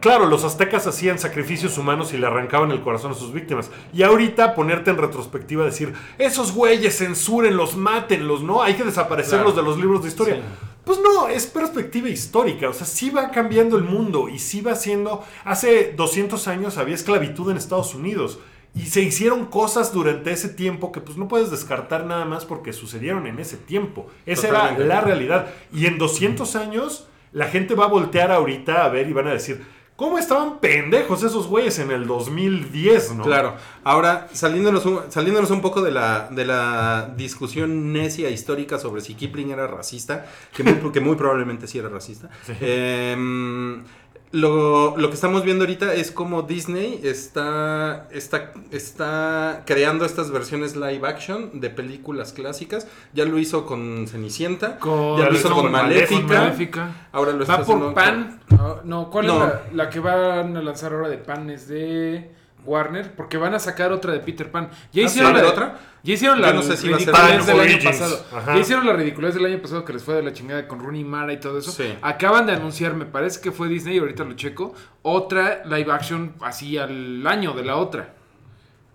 [0.00, 3.70] claro, los aztecas hacían sacrificios humanos y le arrancaban el corazón a sus víctimas.
[3.92, 8.62] Y ahorita ponerte en retrospectiva decir, esos güeyes censúrenlos, mátenlos, ¿no?
[8.62, 9.62] Hay que desaparecerlos Claro.
[9.62, 10.34] de los libros de historia.
[10.36, 10.40] Sí.
[10.84, 14.74] Pues no, es perspectiva histórica, o sea, sí va cambiando el mundo y sí va
[14.74, 15.22] siendo...
[15.44, 18.38] Hace 200 años había esclavitud en Estados Unidos
[18.74, 22.72] y se hicieron cosas durante ese tiempo que pues no puedes descartar nada más porque
[22.72, 24.06] sucedieron en ese tiempo.
[24.24, 24.84] Esa Totalmente.
[24.84, 25.46] era la realidad.
[25.72, 29.32] Y en 200 años la gente va a voltear ahorita a ver y van a
[29.32, 29.62] decir,
[29.98, 33.24] ¿cómo estaban pendejos esos güeyes en el 2010, no?
[33.24, 33.56] Claro.
[33.82, 39.14] Ahora, saliéndonos un, saliéndonos un poco de la, de la discusión necia histórica sobre si
[39.14, 42.30] Kipling era racista, que muy, que muy probablemente sí era racista,
[42.60, 43.82] em,
[44.30, 50.76] lo, lo que estamos viendo ahorita es como Disney está, está, está creando estas versiones
[50.76, 52.86] live action de películas clásicas.
[53.14, 56.20] Ya lo hizo con Cenicienta, Con, ya lo hizo con, Maléfica.
[56.20, 57.08] con Maléfica.
[57.12, 58.40] Ahora lo está Va por haciendo Pan.
[58.50, 59.34] No, no, ¿cuál No.
[59.34, 61.48] es la, la que van a lanzar ahora de Pan?
[61.50, 62.30] Es de
[62.68, 64.70] Warner, porque van a sacar otra de Peter Pan.
[64.92, 65.78] Ya ¿Ah, hicieron la otra?
[66.04, 68.24] Ya hicieron la no sé si ridiculez del año pasado.
[68.32, 68.54] Ajá.
[68.54, 71.02] Ya hicieron la ridiculez del año pasado que les fue de la chingada con Rooney
[71.04, 71.72] Mara y todo eso.
[71.72, 71.92] Sí.
[72.02, 76.78] Acaban de anunciar, me parece que fue Disney, ahorita lo checo, otra live action así
[76.78, 78.14] al año de la otra.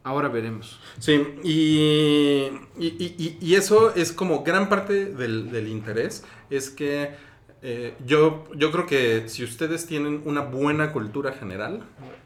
[0.06, 0.80] Ahora veremos.
[1.00, 7.12] Sí, y, y, y- y eso es como gran parte del, del interés, es que
[7.62, 11.84] eh, yo, yo creo que si ustedes tienen una buena cultura general,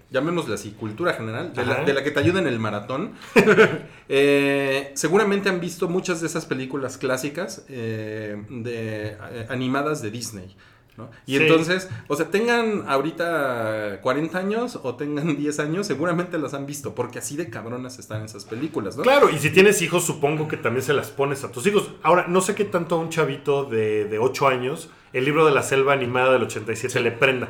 [0.09, 1.83] llamémosla así, cultura general, de la, Ajá.
[1.83, 3.13] de la que te ayuda en el maratón,
[4.09, 10.55] eh, seguramente han visto muchas de esas películas clásicas eh, de, eh, animadas de Disney.
[10.95, 11.11] ¿no?
[11.27, 11.43] Y Sí.
[11.43, 16.95] entonces, o sea, tengan ahorita 40 años o tengan 10 años, seguramente las han visto,
[16.95, 19.03] porque así de cabronas están esas películas, ¿no?
[19.03, 21.91] Claro, y si tienes hijos, supongo que también se las pones a tus hijos.
[22.01, 25.51] Ahora, no sé qué tanto a un chavito de, de 8 años el libro de
[25.53, 27.49] la selva animada del 87 le prenda.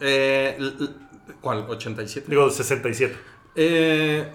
[0.00, 0.58] Eh,
[1.40, 1.66] ¿Cuál?
[1.66, 2.24] ¿87?
[2.26, 3.16] Digo, del 67.
[3.56, 4.28] Eh,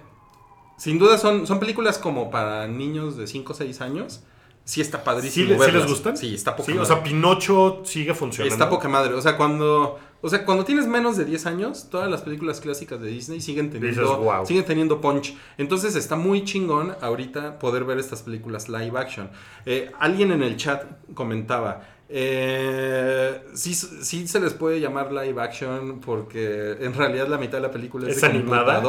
[0.77, 4.23] sin duda son, son películas como para niños de 5 o 6 años.
[4.67, 6.17] Sí está padrísimo ¿Sí, les gustan?
[6.17, 6.88] Sí, está poca Sí, o madre.
[6.88, 8.51] sea, Pinocho sigue funcionando.
[8.53, 9.13] Está poca madre.
[9.13, 9.99] O sea, cuando.
[10.21, 13.69] O sea, cuando tienes menos de 10 años, todas las películas clásicas de Disney siguen
[13.69, 14.43] teniendo, Dices, "Wow".
[14.47, 15.36] siguen teniendo punch.
[15.60, 19.29] Entonces está muy chingón ahorita poder ver estas películas live action.
[19.67, 25.99] Eh, alguien en el chat comentaba, eh, sí, sí se les puede llamar live action
[25.99, 28.83] porque en realidad la mitad de la película es, Es de animada.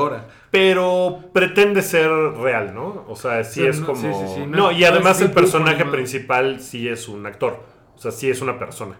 [0.51, 3.05] Pero pretende ser real, ¿no?
[3.09, 4.01] O sea, sí Sí, es no, como.
[4.01, 7.61] sí, sí, sí, No, no- y además el personaje principal sí es un actor.
[7.95, 8.99] O sea, sí es una persona.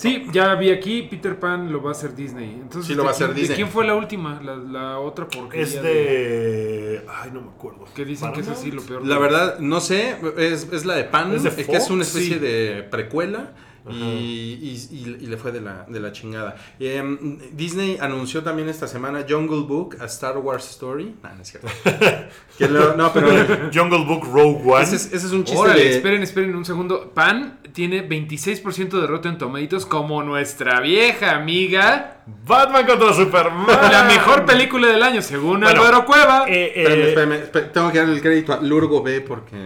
[0.00, 2.52] Sí, ya vi aquí, Peter Pan lo va a hacer Disney.
[2.62, 3.48] Entonces, Sí, lo va a ¿de hacer quién- Disney.
[3.50, 4.40] ¿De quién fue la última?
[4.42, 7.04] La, la otra porquería Es de.
[7.06, 7.84] Ay, no me acuerdo.
[7.94, 9.06] Que dicen que es así lo peor.
[9.06, 12.34] La verdad, no sé, es, es la de Pan, ¿Es de que es una especie
[12.34, 12.40] Sí.
[12.40, 13.52] de precuela.
[13.88, 16.56] Y, y- y- y le fue de la, de la chingada.
[16.78, 21.14] Em, Disney anunció también esta semana Jungle Book, a Star Wars Story.
[21.22, 21.68] Nah, no es cierto.
[22.58, 23.28] Que lo- no, pero
[23.72, 24.82] Jungle Book Rogue One.
[24.82, 25.90] ese es, ese es un chiste Órale, de...
[25.96, 27.10] esperen, esperen un segundo.
[27.14, 32.18] Pan tiene 26% de Rotten Tomatoes como nuestra vieja amiga.
[32.46, 33.66] Batman contra Superman.
[33.90, 36.44] La mejor película del año, según Bueno, Álvaro Cueva.
[36.48, 39.56] Eh, eh, Espérame, espérame, espérame, tengo que darle el crédito a Lurgo B porque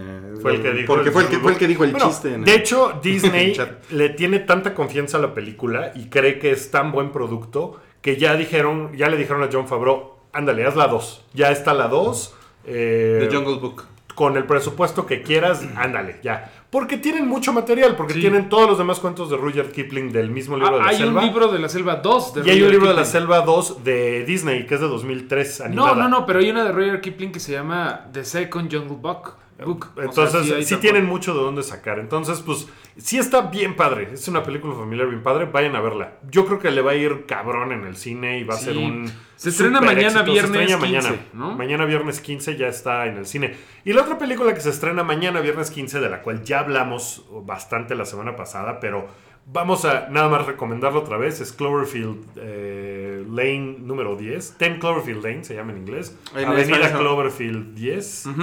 [0.41, 0.87] Fue el que dijo.
[0.95, 2.33] porque fue el que, fue el que dijo el Bueno, chiste.
[2.35, 3.91] en de hecho, Disney chat.
[4.09, 8.17] Le tiene tanta confianza a la película y cree que es tan buen producto que
[8.17, 11.25] ya dijeron, ya le dijeron a John Favreau, ándale, haz la 2.
[11.33, 12.35] Ya está la 2.
[12.67, 13.85] eh, The Jungle Book.
[14.15, 16.51] con el presupuesto que quieras, ándale, ya.
[16.71, 18.21] Porque tienen mucho material, porque Sí.
[18.21, 20.97] tienen todos los demás cuentos de Rudyard Kipling del mismo libro de Ah, la hay
[20.99, 21.21] selva.
[21.21, 23.41] un libro de la selva 2 de y hay un Rudyard libro de la selva
[23.43, 25.95] 2 de Disney, que es de 2003, animada.
[25.95, 28.97] No, no, no, pero hay una de Roger Kipling que se llama The Second Jungle
[29.01, 29.35] Book.
[29.65, 29.91] Book.
[29.93, 31.13] O sea, Entonces, hay sí, tienen cual.
[31.13, 31.99] mucho de dónde sacar.
[32.01, 34.09] Entonces, pues, sí está bien padre.
[34.13, 35.45] Es una película familiar bien padre.
[35.45, 36.15] Vayan a verla.
[36.31, 38.65] Yo creo que le va a ir cabrón en el cine y va a Sí.
[38.67, 39.11] ser un.
[39.37, 40.25] Se estrena mañana éxito.
[40.33, 41.27] viernes Se estrena 15, mañana.
[41.35, 41.55] ¿no?
[41.57, 43.55] Mañana viernes 15 ya está en el cine.
[43.85, 47.25] Y la otra película que se estrena mañana viernes 15, de la cual ya hablamos
[47.45, 49.07] bastante la semana pasada, pero
[49.47, 54.57] vamos a nada más recomendarla otra vez, es Cloverfield eh, Lane número 10.
[54.59, 56.17] 10 Cloverfield Lane se llama en inglés.
[56.35, 56.93] En Avenida.
[56.99, 58.43] Cloverfield 10 Ujú.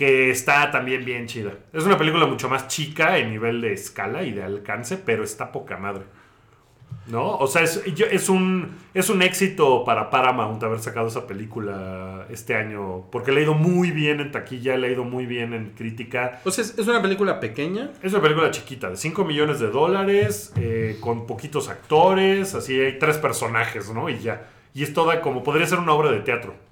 [0.00, 1.52] Que está también bien chida.
[1.74, 5.52] Es una película mucho más chica en nivel de escala y de alcance, pero está
[5.52, 6.04] poca madre.
[7.06, 7.36] ¿No?
[7.36, 12.56] O sea, es, es, un, es un éxito para Paramount haber sacado esa película este
[12.56, 15.72] año, porque le ha ido muy bien en taquilla, le ha ido muy bien en
[15.76, 16.40] crítica.
[16.46, 17.90] O sea, es, es una película pequeña.
[18.02, 22.98] Es una película chiquita, de 5 millones de dólares, eh, con poquitos actores, así hay
[22.98, 24.08] tres personajes, ¿no?
[24.08, 24.48] Y ya.
[24.72, 26.69] Y es toda como, podría ser una obra de teatro.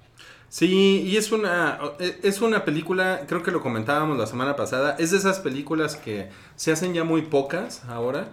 [0.49, 5.11] Sí, y es una, es una película, creo que lo comentábamos la semana pasada, es
[5.11, 8.31] de esas películas que se hacen ya muy pocas ahora.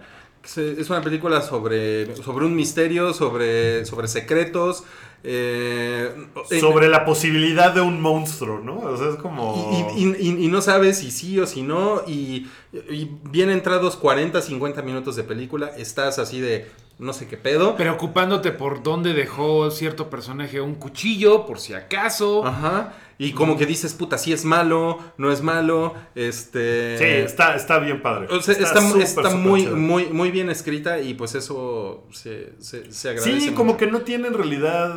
[0.55, 4.83] Es una película sobre, sobre un misterio, sobre, sobre secretos.
[5.23, 6.09] eh,
[6.61, 8.79] Sobre la posibilidad de un monstruo, ¿no?
[8.79, 9.91] O sea, es como...
[9.97, 12.01] Y, y- y- y no sabes si sí o si no.
[12.07, 12.47] Y,
[12.89, 16.67] y bien entrados 40, 50 minutos de película, estás así de
[16.99, 17.75] no sé qué pedo.
[17.75, 22.45] Preocupándote por dónde dejó cierto personaje un cuchillo, por si acaso.
[22.45, 22.93] Ajá.
[23.19, 25.95] Y como que dices, puta, sí es malo, no es malo.
[26.13, 26.97] Este.
[26.97, 28.27] Sí, está, está bien padre.
[28.29, 28.79] O sea, está,
[29.31, 33.41] muy, muy, muy bien escrita y pues eso se, se, se agradece.
[33.41, 33.77] Sí, como mucho.
[33.77, 34.95] que no tiene en realidad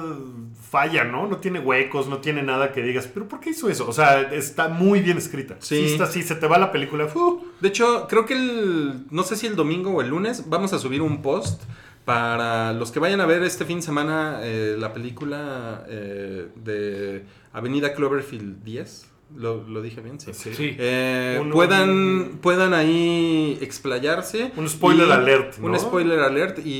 [0.70, 1.26] falla, ¿no?
[1.26, 3.88] No tiene huecos, no tiene nada que digas, pero ¿por qué hizo eso?
[3.88, 5.56] O sea, está muy bien escrita.
[5.58, 5.76] Sí.
[5.76, 7.08] Sí, está así, se te va la película.
[7.08, 7.42] ¡fu!
[7.60, 9.06] De hecho, creo que el.
[9.10, 11.62] No sé si el domingo o el lunes vamos a subir un post
[12.04, 17.24] para los que vayan a ver este fin de semana eh, la película eh, de
[17.52, 19.06] Avenida Cloverfield 10.
[19.36, 20.18] ¿Lo, lo dije bien?
[20.18, 20.32] Sí.
[20.34, 20.52] Sí.
[20.54, 20.74] Sí.
[20.76, 24.50] Eh, Un- puedan, un- puedan ahí explayarse.
[24.56, 25.66] Un spoiler y- alert, ¿no?
[25.68, 26.70] Un spoiler alert y,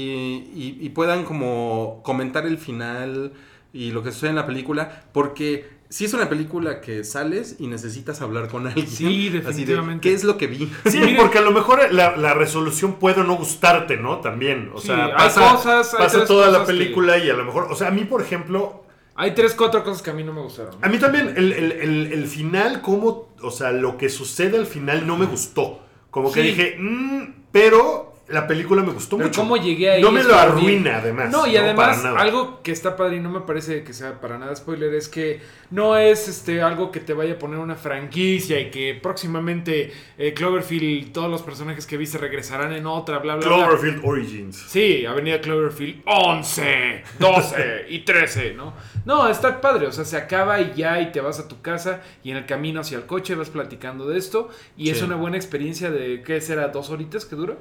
[0.52, 3.32] y- y puedan como comentar el final
[3.72, 5.04] y lo que sucede en la película.
[5.12, 8.86] Porque si es una película que sales y necesitas hablar con alguien.
[8.88, 10.08] Sí, de, definitivamente.
[10.08, 10.72] ¿Qué es lo que vi?
[10.86, 14.20] Sí, porque a lo mejor la, la resolución puede no gustarte, ¿no?
[14.20, 14.70] También.
[14.72, 17.44] O Sí, sea, hay pasa, cosas, hay pasa toda la que- película y a lo
[17.44, 17.66] mejor.
[17.70, 18.84] O sea, a mí, por ejemplo,
[19.16, 20.76] Hay tres, cuatro cosas que a mí no me gustaron.
[20.80, 24.66] A mí también, el, el- el- el final, como, o sea, lo que sucede al
[24.66, 25.80] final no me gustó.
[26.10, 26.48] Como que Sí.
[26.48, 29.40] dije, "Mm", pero la película me gustó Pero mucho.
[29.40, 30.02] cómo llegué ahí.
[30.02, 31.30] No me lo arruina, además.
[31.30, 34.38] No, y no, además, algo que está padre y no me parece que sea para
[34.38, 35.40] nada spoiler es que
[35.70, 40.34] no es este algo que te vaya a poner una franquicia y que próximamente eh,
[40.34, 43.56] Cloverfield, todos los personajes que viste regresarán en otra, bla, bla, bla.
[43.56, 44.56] Cloverfield Origins.
[44.56, 48.74] Sí, Avenida Cloverfield 11, 12 y 13, ¿no?
[49.04, 52.02] No, está padre, o sea, se acaba y ya y te vas a tu casa
[52.22, 55.36] y en el camino hacia el coche vas platicando de esto y es una buena
[55.36, 56.68] experiencia de, ¿qué será?
[56.68, 57.56] ¿Dos horitas que dura?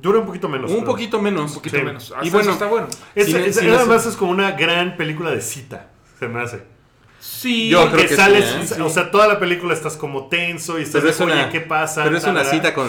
[0.00, 0.70] Dura un poquito menos.
[0.70, 1.50] Un poquito menos.
[1.50, 1.82] Un poquito Sí.
[1.82, 2.10] menos.
[2.10, 2.86] Y Hasta bueno, está bueno.
[3.14, 6.62] Es, Sí, es- además como una gran película de cita, se me hace.
[7.20, 8.82] Sí, Yo Porque creo que sales, sí, ¿eh?
[8.82, 11.50] o sea, toda la película estás como tenso y estás Pero es de, oye, una,
[11.50, 12.04] ¿qué pasa?
[12.04, 12.88] pero es una cita con,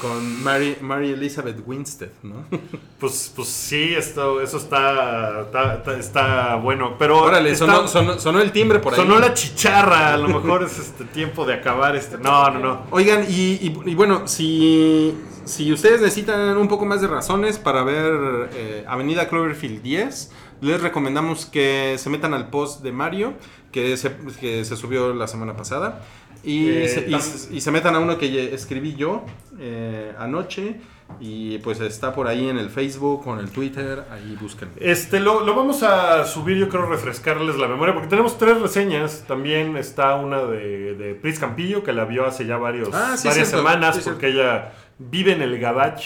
[0.00, 2.44] con Mary, Mary Elizabeth Winstead, ¿no?
[2.98, 6.96] Pues, pues sí, esto, eso está, está, está- está bueno.
[6.98, 8.98] Pero Órale, está- sonó, sonó- sonó el timbre por ahí.
[9.00, 10.14] sonó la chicharra.
[10.14, 12.18] A lo mejor es este tiempo de acabar este.
[12.18, 12.82] No, no, no.
[12.90, 17.82] Oigan, y, y- y bueno, si, si ustedes necesitan un poco más de razones para
[17.82, 23.34] ver eh, Avenida Cloverfield 10, les recomendamos que se metan al post de Mario,
[23.72, 26.02] que se, que se subió la semana pasada,
[26.42, 29.24] y, Eh, se, y se- y se metan a uno que escribí yo
[29.58, 30.80] eh, anoche,
[31.18, 34.74] y pues está por ahí en el Facebook o en el Twitter, ahí búsquenlo.
[34.78, 39.24] Este, lo, lo vamos a subir, yo creo, refrescarles la memoria, porque tenemos tres reseñas.
[39.26, 43.26] También está una de, de Pris Campillo, que la vio hace ya varios, Ah, sí,
[43.26, 46.02] varias cierto, semanas, sí, porque ella vive en el Gabach.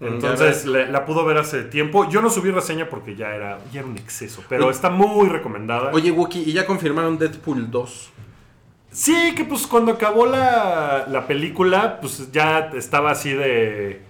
[0.00, 2.08] En Entonces la, la pudo ver hace tiempo.
[2.08, 5.28] Yo no subí reseña porque ya era, ya era un exceso, pero Oye- está muy
[5.28, 5.90] recomendada.
[5.92, 8.10] Oye, Wookie, ¿y ya confirmaron Deadpool 2?
[8.90, 14.00] Sí, que pues cuando acabó la, la película, pues ya estaba así de.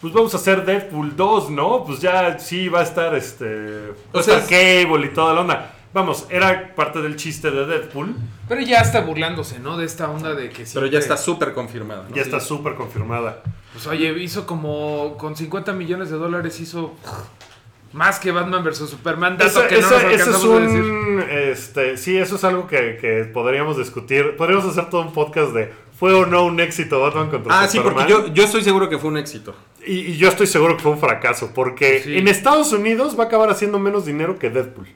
[0.00, 1.84] Pues vamos a hacer Deadpool 2, ¿no?
[1.84, 3.90] Pues ya sí va a estar este.
[4.12, 5.74] O O sea, sea, Cable y toda la onda.
[5.94, 8.14] Vamos, era parte del chiste de Deadpool.
[8.48, 9.78] Pero ya está burlándose, ¿no?
[9.78, 10.72] De esta onda de que sí.
[10.74, 12.04] Pero ya está súper confirmado.
[12.08, 12.14] ¿no?
[12.14, 13.42] Ya está súper confirmada.
[13.72, 15.16] Pues oye, hizo como.
[15.18, 16.94] Con 50 millones de dólares hizo.
[17.94, 19.38] Más que Batman vs Superman.
[19.38, 21.30] Dato Eso, que no eso- nos eso es a decir.
[21.30, 24.36] Este, sí, eso es algo que, que podríamos discutir.
[24.36, 25.72] Podríamos hacer todo un podcast de.
[25.98, 28.06] ¿Fue o no un éxito Batman contra Ah, sí, Superman?
[28.06, 29.56] porque yo, yo estoy seguro que fue un éxito.
[29.84, 32.18] Y, y yo estoy seguro que fue un fracaso, porque Sí.
[32.18, 34.86] en Estados Unidos va a acabar haciendo menos dinero que Deadpool.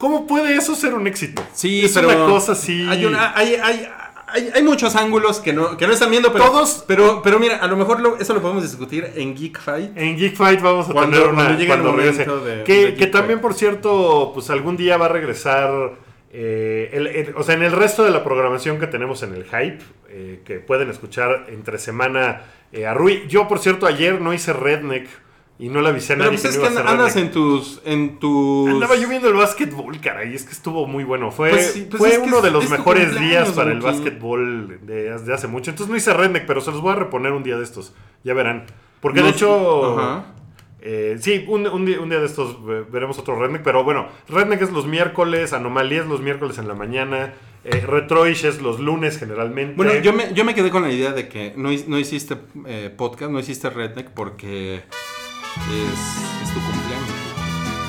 [0.00, 1.42] ¿Cómo puede eso ser un éxito?
[1.52, 2.86] Sí, es pero una cosa así.
[2.88, 3.86] Hay, una- hay, hay,
[4.26, 7.56] hay, hay muchos ángulos que no, que no están viendo, pero, Todos- pero, pero mira,
[7.58, 9.90] a lo mejor lo- eso lo podemos discutir en Geek Fight.
[9.96, 12.26] En Geek Fight vamos a Cuando- tener una cuando llegue el cuando regrese.
[12.26, 15.92] momento de- que, de que también, por cierto, pues algún día va a regresar.
[16.32, 19.42] eh, el- el- o sea, en el resto de la programación que tenemos en el
[19.46, 23.24] Hype, eh, que pueden escuchar entre semana eh, a Rui.
[23.28, 25.08] Yo, por cierto, ayer no hice Redneck
[25.60, 28.18] y no le avisé a Pero pues que es no que andas en tus, en
[28.18, 28.70] tus...
[28.70, 31.30] Andaba yo viendo el básquetbol, caray, es que estuvo muy bueno.
[31.30, 33.80] Fue, Pues sí, pues fue es uno es- de los es mejores días para el
[33.80, 35.70] básquetbol de, de hace mucho.
[35.70, 37.94] Entonces no hice redneck, pero se los voy a reponer un día de estos.
[38.24, 38.64] Ya verán.
[39.00, 39.98] Porque de hecho...
[39.98, 40.24] ajá.
[40.80, 42.56] eh, sí, un, un día, un día de estos
[42.90, 43.62] veremos otro redneck.
[43.62, 47.34] Pero bueno, redneck es los miércoles, anomalías los miércoles en la mañana.
[47.62, 49.74] Eh, Retroish es los lunes generalmente.
[49.76, 52.90] Bueno, yo me, yo me quedé con la idea de que no, no hiciste eh,
[52.96, 54.80] podcast, no hiciste Redneck porque
[55.56, 57.30] es, es tu cumpleaños.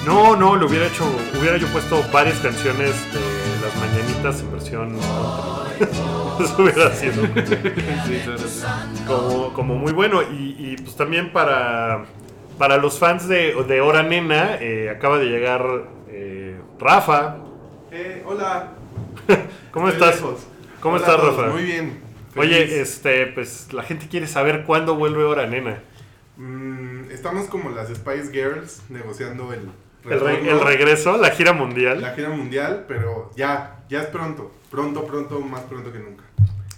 [0.05, 1.05] No, no, lo hubiera hecho,
[1.39, 5.87] hubiera yo puesto varias canciones de las mañanitas en versión country.
[6.43, 7.27] Eso hubiera sido
[9.07, 10.23] como, como muy bueno.
[10.23, 12.05] Y, y, pues también para,
[12.57, 15.63] para los fans de, de Hora Nena, eh, acaba de llegar
[16.09, 17.37] eh, Rafa.
[17.91, 18.69] Eh, hola.
[19.71, 20.21] ¿Cómo Estoy estás?
[20.23, 20.47] lejos.
[20.79, 21.47] ¿Cómo Hola estás, Rafa?
[21.51, 21.99] Muy bien.
[22.35, 25.79] Oye, este, pues la gente quiere saber cuándo vuelve Hora Nena.
[26.45, 29.69] Mm, estamos como las Spice Girls negociando el,
[30.09, 32.01] El, re- el regreso, la gira mundial.
[32.01, 34.51] la gira mundial, pero ya, ya es pronto.
[34.71, 36.23] Pronto, pronto, más pronto que nunca.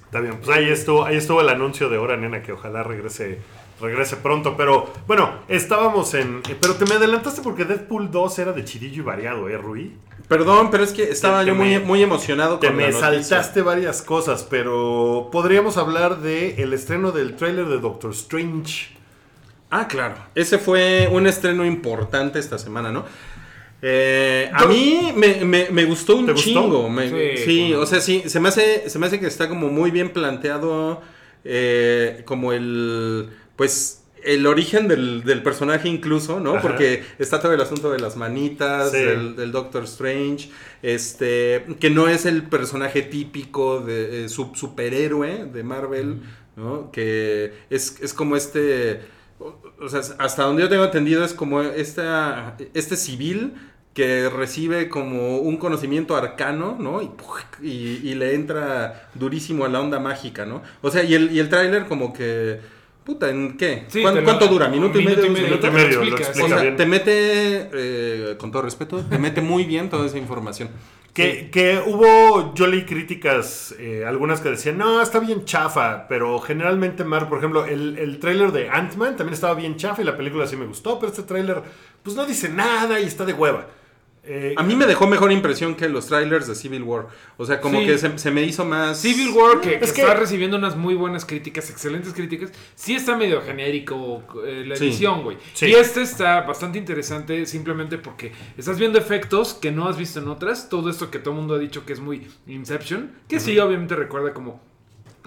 [0.03, 3.39] Está bien, pues ahí estuvo, ahí estuvo el anuncio de Hora Nena, que ojalá regrese,
[3.79, 4.57] regrese pronto.
[4.57, 6.41] Pero bueno, estábamos en.
[6.49, 9.95] eh, Pero te me adelantaste porque Deadpool 2 era de chidillo y variado, ¿eh, Rui?
[10.27, 12.83] Perdón, pero es que estaba Te- yo te muy, me- muy emocionado Te con me
[12.91, 13.01] noticia.
[13.11, 18.93] saltaste varias cosas, pero podríamos hablar de el estreno del tráiler de Doctor Strange.
[19.75, 20.15] Ah, claro.
[20.35, 23.05] Ese fue un estreno importante esta semana, ¿no?
[23.81, 26.89] Eh, a mí me, me- me gustó un chingo.
[26.89, 29.91] me- Sí, o sea, sí, se me, hace, se me hace que está como muy
[29.91, 31.01] bien planteado
[31.43, 36.51] eh, como el, pues, el origen del, del personaje incluso, ¿no?
[36.53, 36.61] Ajá.
[36.61, 38.97] Porque está todo el asunto de las manitas, Sí.
[38.99, 40.49] del, del Doctor Strange,
[40.81, 46.21] este, que no es el personaje típico de eh, sub- superhéroe de Marvel,
[46.55, 46.91] ¿no?
[46.91, 49.01] Que es, es como este...
[49.81, 53.53] O sea, hasta donde yo tengo entendido es como esta, este civil
[53.93, 57.01] que recibe como un conocimiento arcano, ¿no?
[57.61, 60.63] Y, y le entra durísimo a la onda mágica, ¿no?
[60.81, 62.59] O sea, y el, y el tráiler como que...
[63.03, 63.83] Puta, ¿en qué?
[63.89, 64.69] Sí, ¿Cuán- te lo- ¿Cuánto dura?
[64.69, 65.29] ¿Minuto, y medio?
[65.29, 66.15] minuto y medio, lo lo.
[66.15, 66.75] O sea, bien.
[66.77, 70.69] te mete, eh, con todo respeto, te mete muy bien toda esa información.
[71.13, 76.39] Que, que hubo, yo leí críticas, eh, algunas que decían, no, está bien chafa, pero
[76.39, 80.17] generalmente, Mar, por ejemplo, el, el tráiler de Ant-Man también estaba bien chafa y la
[80.17, 81.61] película sí me gustó, pero este tráiler,
[82.01, 83.67] pues no dice nada y está de hueva.
[84.25, 87.07] Eh, A mí me dejó mejor impresión que los trailers de Civil War.
[87.35, 87.87] O sea, como Sí.
[87.87, 89.01] que se, se me hizo más.
[89.01, 92.95] Civil War, que, que Es que- está recibiendo unas muy buenas críticas, excelentes críticas, sí
[92.95, 95.37] está medio genérico eh, la edición, güey.
[95.53, 95.65] Sí.
[95.67, 100.29] Y este está bastante interesante simplemente porque estás viendo efectos que no has visto en
[100.29, 100.69] otras.
[100.69, 103.95] Todo esto que todo el mundo ha dicho que es muy Inception, que sí, obviamente
[103.95, 104.61] recuerda como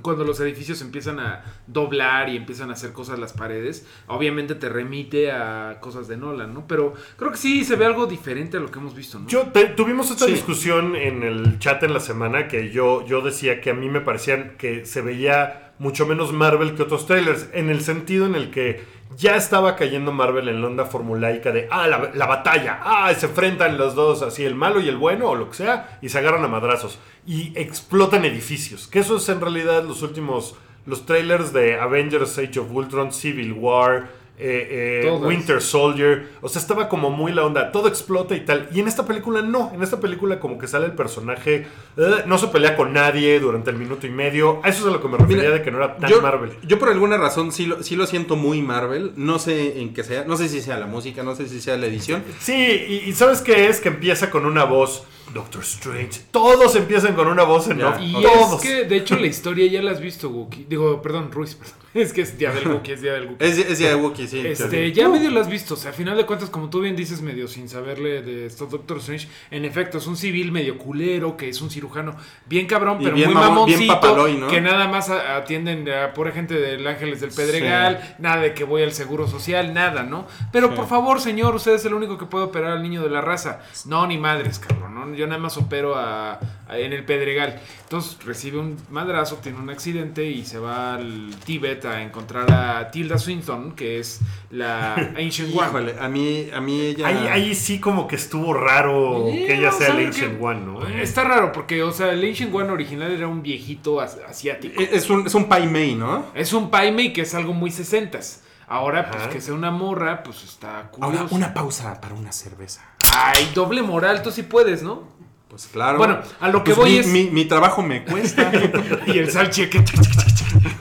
[0.07, 4.69] cuando los edificios empiezan a doblar y empiezan a hacer cosas las paredes, obviamente te
[4.69, 6.67] remite a cosas de Nolan, ¿no?
[6.69, 9.27] Pero creo que sí se ve algo diferente a lo que hemos visto, ¿no?
[9.27, 10.33] Yo te- tuvimos esta Sí.
[10.33, 14.01] discusión en el chat en la semana que yo, yo decía que a mí me
[14.01, 18.51] parecían que se veía mucho menos Marvel que otros trailers, en el sentido en el
[18.51, 18.81] que
[19.17, 23.27] ya estaba cayendo Marvel en la onda formulaica de, ah, la, la batalla, ah, se
[23.27, 26.19] enfrentan los dos, así el malo y el bueno o lo que sea, y se
[26.19, 26.99] agarran a madrazos.
[27.27, 32.61] Y explotan edificios, que eso es en realidad los últimos, los trailers de Avengers Age
[32.61, 34.09] of Ultron, Civil War,
[34.39, 35.19] eh, eh.
[35.21, 36.29] Winter Soldier.
[36.41, 37.73] O sea, estaba como muy la onda.
[37.73, 38.69] Todo explota y tal.
[38.73, 39.71] Y en esta película no.
[39.75, 41.67] En esta película como que sale el personaje.
[41.97, 44.61] eh, no se pelea con nadie durante el minuto y medio.
[44.63, 46.21] A eso es a lo que me refería Mira, de que no era tan yo,
[46.23, 46.53] Marvel.
[46.67, 49.13] yo por alguna razón sí lo, sí lo siento muy Marvel.
[49.17, 50.25] No sé en qué sea.
[50.25, 52.23] No sé si sea la música, no sé si sea la edición.
[52.39, 53.81] Sí, y, y ¿sabes qué es?
[53.81, 55.05] Que empieza con una voz.
[55.35, 56.21] Doctor Strange.
[56.31, 57.97] Todos empiezan con una voz en off.
[58.01, 58.63] Y Todos.
[58.65, 60.67] es que, de hecho, la historia ya la has visto, Wookie.
[60.69, 61.75] Digo, perdón, Ruiz, perdón.
[61.97, 63.43] Es que es día del Wookie, es día del Wookie.
[63.43, 64.41] Es, es de Wookiee, sí.
[64.47, 66.95] Este, ya medio lo has visto, o sea, a final de cuentas, como tú bien
[66.95, 71.39] dices, medio sin saberle de esto Doctor Strange, en efecto, es un civil medio culero,
[71.39, 72.15] que es un cirujano
[72.45, 74.49] bien cabrón, Y pero bien muy mamón, bien mamoncito, papaloy, ¿no?
[74.49, 78.83] que nada más atienden a pura gente del Ángeles del Pedregal, nada de que voy
[78.83, 80.27] al Seguro Social, nada, ¿no?
[80.53, 80.75] Pero Sí.
[80.77, 83.61] por favor, señor, usted es el único que puede operar al niño de la raza.
[83.87, 85.16] No, ni madres, cabrón, ¿no?
[85.17, 86.35] Yo nada más opero a-
[86.69, 87.59] a- en el Pedregal.
[87.83, 92.91] Entonces recibe un madrazo, tiene un accidente y se va al Tíbet a encontrar a
[92.91, 95.69] Tilda Swinton, que es la Ancient One.
[95.69, 97.07] Híjole, a mí, a mí ella.
[97.09, 100.61] Ahí, ahí sí como que estuvo raro Eh, que ella sea el Ancient que- One,
[100.61, 100.87] ¿no?
[100.87, 104.81] Está raro porque, o sea, el Ancient One original era un viejito as- asiático.
[104.81, 106.27] Es es un, es un Pai Mei, ¿no?
[106.35, 108.43] Es un Paimei que es algo muy sesentas.
[108.69, 111.19] Ahora, pues que sea una morra, pues está curioso.
[111.23, 112.83] Ahora, una pausa para una cerveza.
[113.15, 115.15] Ay, doble moral, tú sí puedes, ¿no?
[115.49, 115.99] Pues claro.
[115.99, 118.51] Bueno, a lo que Pues voy mi, es- Mi, mi trabajo me cuesta.
[119.07, 119.85] y el salcheque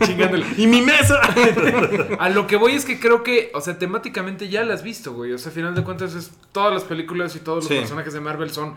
[0.04, 0.46] chingándole.
[0.58, 1.20] y mi mesa.
[2.20, 5.14] A lo que voy es que creo que, o sea, temáticamente ya las has visto,
[5.14, 5.32] güey.
[5.34, 7.76] O sea, a final de cuentas, es, todas las películas y todos los Sí.
[7.80, 8.76] personajes de Marvel son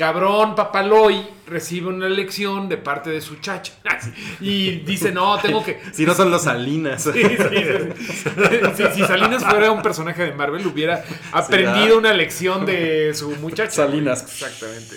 [0.00, 3.74] cabrón, papaloy, recibe una lección de parte de su chacha.
[4.40, 5.78] Y dice, no, tengo que.
[5.92, 7.02] si no son los Salinas.
[7.02, 7.26] Sí, sí,
[8.76, 8.84] sí.
[8.94, 13.72] Si, Salinas fuera un personaje de Marvel, hubiera aprendido una lección de su muchacha.
[13.72, 14.22] Salinas.
[14.22, 14.96] Exactamente.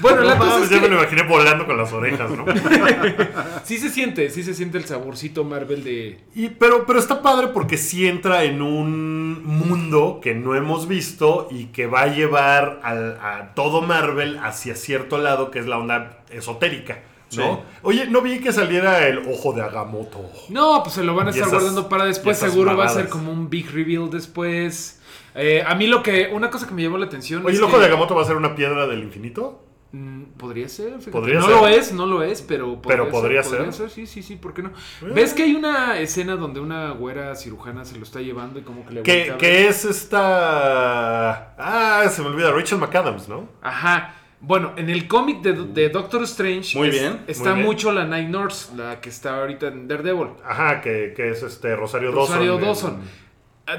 [0.00, 2.44] Bueno, la cosa es ya me lo imaginé volando con las orejas, ¿no?
[3.64, 6.20] sí se siente, sí se siente el saborcito Marvel de.
[6.34, 11.48] Y, pero, pero está padre porque sí entra en un mundo que no hemos visto
[11.50, 15.78] y que va a llevar al- a todo Marvel hacia cierto lado que es la
[15.78, 17.00] onda esotérica,
[17.36, 17.54] ¿no?
[17.56, 17.60] Sí.
[17.82, 20.20] Oye, no vi que saliera el ojo de Agamotto.
[20.48, 22.38] No, pues se lo van a estar esas- guardando para después.
[22.38, 25.00] Seguro va a ser como un big reveal después.
[25.34, 26.30] Eh, a mí lo que.
[26.32, 27.44] Una cosa que me llamó la atención.
[27.44, 29.64] Oye, es el ojo que- de Agamotto va a ser una piedra del infinito.
[29.90, 30.98] Mm, Podría ser.
[31.10, 31.56] Podría no ser.
[31.56, 33.72] lo es, no lo es, pero podría Pero podría ser.
[33.90, 34.70] Sí, sí, sí, ¿por qué no?
[35.14, 38.84] ¿Ves que hay una escena donde una güera cirujana se lo está llevando y como
[38.84, 41.54] que le Que, que es esta.
[41.58, 43.48] Ah, se me olvida, Rachel McAdams, ¿no?
[43.62, 44.14] Ajá.
[44.40, 47.66] Bueno, en el cómic de, de Doctor Strange Muy es- bien, está muy bien.
[47.66, 50.28] mucho la Night Nurse, la que está ahorita en Daredevil.
[50.44, 52.90] Ajá, que, que es este Rosario, Rosario Dawson.
[52.90, 52.94] Dawson.
[53.02, 53.27] en- Ah,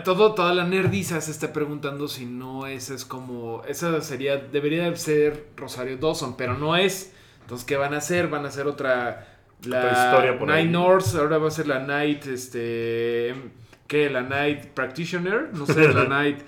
[0.04, 3.64] Todo, toda la nerdiza se está preguntando si no esa es como.
[3.68, 4.38] Esa sería.
[4.38, 7.14] Debería ser Rosario Dawson, pero no es.
[7.42, 8.28] Entonces, ¿qué van a hacer?
[8.28, 9.28] Van a hacer otra.
[9.64, 10.70] La Otra historia por Night.
[10.70, 12.26] Nurse, ahora va a ser la Night.
[12.28, 13.36] Este.
[13.88, 14.10] ¿Qué?
[14.10, 15.50] La Night Practitioner.
[15.54, 16.40] No sé, la Night.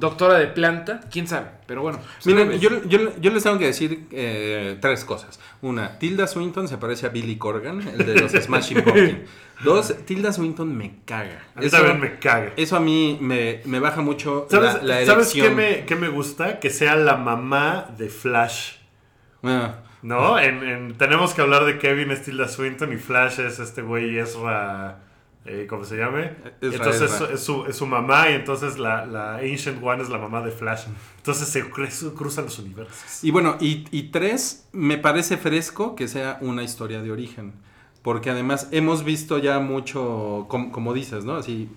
[0.00, 1.00] Doctora de planta.
[1.12, 1.46] ¿Quién sabe?
[1.66, 1.98] Pero bueno.
[2.24, 5.38] Miren, yo, yo- yo les tengo que decir eh, tres cosas.
[5.62, 9.18] Una, Tilda Swinton se parece a Billy Corgan, el de los Smashing Pumpkins.
[9.64, 11.42] Dos, Tilda Swinton me caga.
[11.54, 12.52] A mí también me caga.
[12.56, 15.54] eso a mí me, me baja mucho ¿Sabes, la, la ¿sabes qué, erección.
[15.56, 16.58] me, qué me gusta?
[16.60, 18.76] Que sea la mamá de Flash.
[19.42, 20.38] Ah, ¿No?
[20.38, 24.18] En, en- tenemos que hablar de Kevin es Tilda Swinton y Flash es este güey
[24.18, 25.00] Ezra.
[25.46, 26.32] Eh, ¿Cómo se llame?
[26.60, 27.20] Ezra, entonces.
[27.32, 30.50] Es, su, es su mamá y entonces la, la Ancient One es la mamá de
[30.50, 30.82] Flash.
[31.16, 33.24] Entonces se cru- cruzan los universos.
[33.24, 37.52] Y bueno, y, y tres, me parece fresco que sea una historia de origen.
[38.02, 41.36] Porque además hemos visto ya mucho, com- como dices, ¿no?
[41.36, 41.68] Así,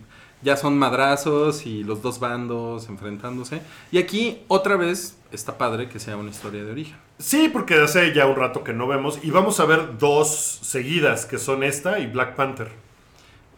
[0.42, 3.62] ya son madrazos y los dos bandos enfrentándose.
[3.92, 6.96] Y aquí, otra vez, está padre que sea una historia de origen.
[7.18, 9.20] Sí, porque hace ya un rato que no vemos.
[9.24, 12.83] Y vamos a ver dos seguidas, que son esta y Black Panther.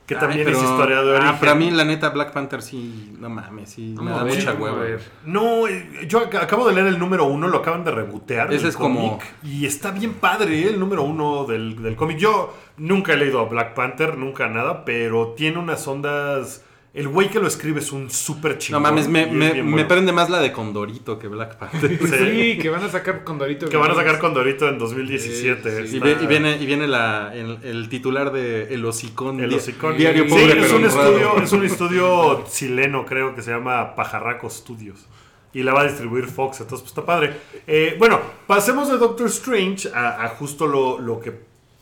[0.05, 1.27] Que Ay, también pero- es historia de origen.
[1.27, 4.53] Ah, para mí, la neta, Black Panther sí, no mames, sí, me da ver, mucha
[4.53, 4.77] hueva.
[4.79, 5.01] ver.
[5.25, 8.53] No, eh, yo ac- acabo de leer el número uno, lo acaban de rebotear.
[8.53, 12.17] Ese es como- cómic, Y está bien padre eh, el número uno del, del cómic.
[12.17, 16.64] Yo nunca he leído a Black Panther, nunca nada, pero tiene unas ondas...
[16.95, 18.81] El güey que lo escribe es un súper No chingón.
[18.83, 21.99] mames, me, me, me prende más la de Condorito que Black Panther.
[21.99, 22.07] Sí.
[22.07, 23.67] Sí, que van a sacar Condorito.
[23.67, 25.81] Que van a sacar Condorito en 2017.
[25.83, 25.93] Sí, sí.
[25.95, 29.41] Y, Está- ve- y viene, y viene la, el, el titular de El Hocicón.
[29.41, 29.97] El di- hocicón.
[29.97, 33.93] Diario Sí, pobre, es pero un, estudio, es un estudio chileno, creo, que se llama
[33.95, 35.05] Pajarraco Studios.
[35.53, 37.33] Y la va a distribuir Fox, entonces pues está padre.
[37.67, 41.33] Eh, bueno, pasemos de Doctor Strange a, a justo lo, lo que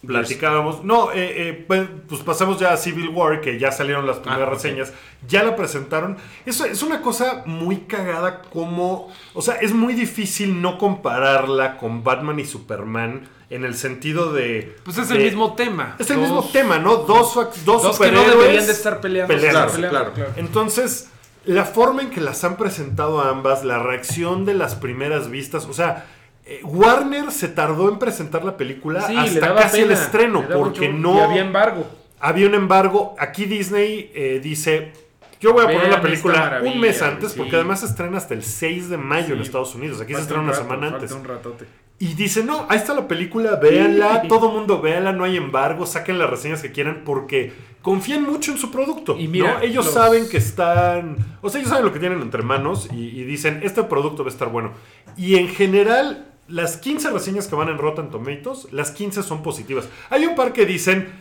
[0.06, 0.84] platicábamos.
[0.84, 4.46] No, eh, eh, pues, pues pasamos ya a Civil War, que ya salieron las primeras
[4.48, 4.54] Ah, ok.
[4.54, 4.94] reseñas.
[5.28, 6.18] Ya la presentaron.
[6.46, 9.12] Eso es una cosa muy cagada como...
[9.34, 14.76] O sea, es muy difícil no compararla con Batman y Superman en el sentido de...
[14.84, 15.96] Pues es el mismo tema.
[16.00, 16.96] es el Dos- mismo tema, ¿no?
[16.98, 17.34] Dos,
[17.66, 19.34] dos, Dos que no deberían de estar peleando.
[19.34, 19.68] peleando.
[19.68, 20.32] Están Claro, claro.
[20.38, 21.10] Entonces,
[21.46, 25.66] la forma en que las han presentado a ambas, la reacción de las primeras vistas,
[25.66, 26.06] o sea,
[26.46, 31.02] eh, Warner se tardó en presentar la película Sí, hasta casi el estreno, porque mucho-
[31.02, 31.86] no y había embargo.
[32.20, 33.16] había un embargo.
[33.18, 34.92] Aquí Disney eh, dice,
[35.40, 37.34] yo voy a poner la película un mes sí.
[37.38, 39.46] porque además se estrena hasta el 6 de mayo en Sí.
[39.46, 40.02] Estados Unidos.
[40.02, 41.12] Aquí se estrena un una semana antes.
[41.12, 41.66] un ratote.
[42.00, 46.18] Y dice, no, ahí está la película, véanla, todo mundo véanla, no hay embargo, saquen
[46.20, 49.16] las reseñas que quieran porque confían mucho en su producto.
[49.18, 49.60] Y mira, ¿no?
[49.62, 52.96] Ellos los- saben que están, o sea, ellos saben lo que tienen entre manos y,
[53.20, 54.72] y dicen, este producto va a estar bueno.
[55.16, 59.90] Y en general, las 15 reseñas que van en Rotten Tomatoes, las 15 son positivas.
[60.12, 61.12] Hay un par que dicen,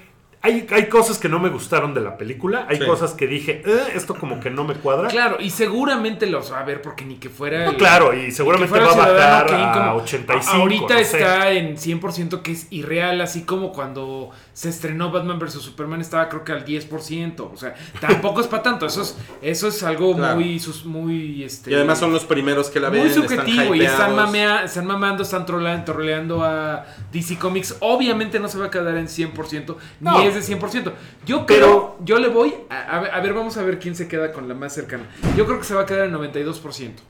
[0.42, 2.84] hay, hay cosas que no me gustaron de la película, hay Sí.
[2.84, 5.08] cosas que dije, "Eh, esto como que no me cuadra.
[5.08, 7.64] Claro, y seguramente los va a ver porque ni que fuera.
[7.64, 10.56] No, el- claro, y seguramente va a bajar Kane a como- 85.
[10.62, 11.18] Ahorita no sé.
[11.18, 16.28] está en 100% que es irreal, así como cuando se estrenó Batman vs Superman estaba
[16.28, 17.50] creo que al 10%.
[17.52, 18.84] O sea, tampoco es para tanto.
[18.86, 20.34] Eso es, eso es algo Claro.
[20.36, 21.44] muy, sus- muy.
[21.44, 23.00] Este, Y además son los primeros que la ven.
[23.02, 24.30] muy están subjetivo y están, hypeados.
[24.30, 27.76] mamea- están mamando, están troleando, troleando a DC Comics.
[27.80, 30.18] Obviamente no se va a quedar en 100%, No.
[30.18, 30.92] ni es de 100%.
[31.26, 34.32] Yo Pero- creo, yo le voy, a, a ver, vamos a ver quién se queda
[34.32, 35.04] con la más cercana.
[35.36, 37.02] Yo creo que se va a quedar en 92%.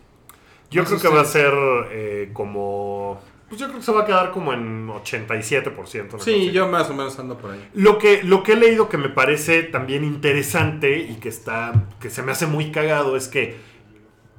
[0.70, 1.52] Yo No creo que va a ser
[1.90, 3.20] eh, como.
[3.48, 6.00] Pues yo creo que se va a quedar como en 87%.
[6.00, 7.68] una cosa Sí, yo más o menos ando por ahí.
[7.74, 11.72] Lo que, lo que he leído que me parece también interesante y que está.
[12.00, 13.56] que se me hace muy cagado es que.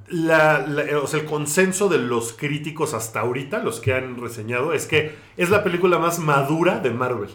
[0.10, 4.74] La, la- o sea, el consenso de los críticos hasta ahorita, los que han reseñado,
[4.74, 7.30] es que es la película más madura de Marvel.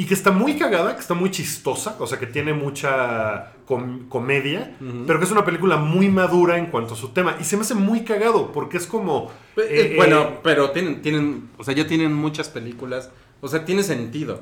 [0.00, 4.08] Y que está muy cagada, que está muy chistosa, o sea, que tiene mucha com-
[4.08, 4.74] comedia,
[5.06, 7.36] pero que es una película muy madura en cuanto a su tema.
[7.38, 9.30] Y se me hace muy cagado, porque es como...
[9.58, 13.10] Eh, eh, bueno, eh, pero tienen, tienen, o sea, ya tienen muchas películas.
[13.42, 14.40] O sea, tiene sentido.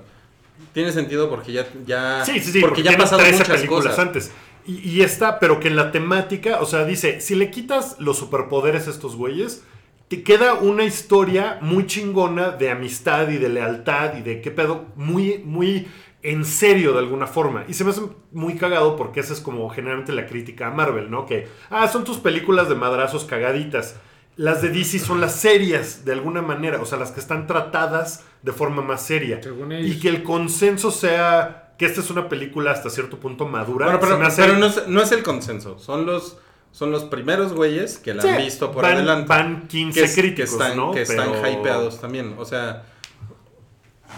[0.73, 3.85] Tiene sentido porque ya, ya, Sí, sí, sí, porque ya han pasado 13 muchas películas
[3.87, 3.99] cosas.
[3.99, 4.31] antes.
[4.67, 8.17] Y, y esta, pero que en la temática, o sea, dice, si le quitas los
[8.19, 9.65] superpoderes a estos güeyes,
[10.09, 14.87] te queda una historia muy chingona de amistad y de lealtad y de qué pedo,
[14.97, 15.87] muy, muy
[16.23, 17.65] en serio de alguna forma.
[17.69, 18.03] Y se me hace
[18.33, 21.27] muy cagado porque esa es como generalmente la crítica a Marvel, ¿no?
[21.27, 23.97] Que, ah, son tus películas de madrazos cagaditas.
[24.37, 28.25] Las de DC son las serias, de alguna manera, o sea, las que están tratadas
[28.43, 29.43] de forma más seria.
[29.43, 29.97] Según ellos.
[29.97, 33.87] Y que el consenso sea que esta es una película hasta cierto punto madura.
[33.87, 35.79] Bueno, pero, se me hace- pero no, es, no es el consenso.
[35.79, 36.39] Son los,
[36.73, 39.27] son los primeros güeyes que la Sí, han visto por van- adelante.
[39.29, 40.93] van 15 que, críticos, que están, ¿no?
[40.93, 42.35] que están Pero- hypeados también.
[42.39, 42.85] O sea,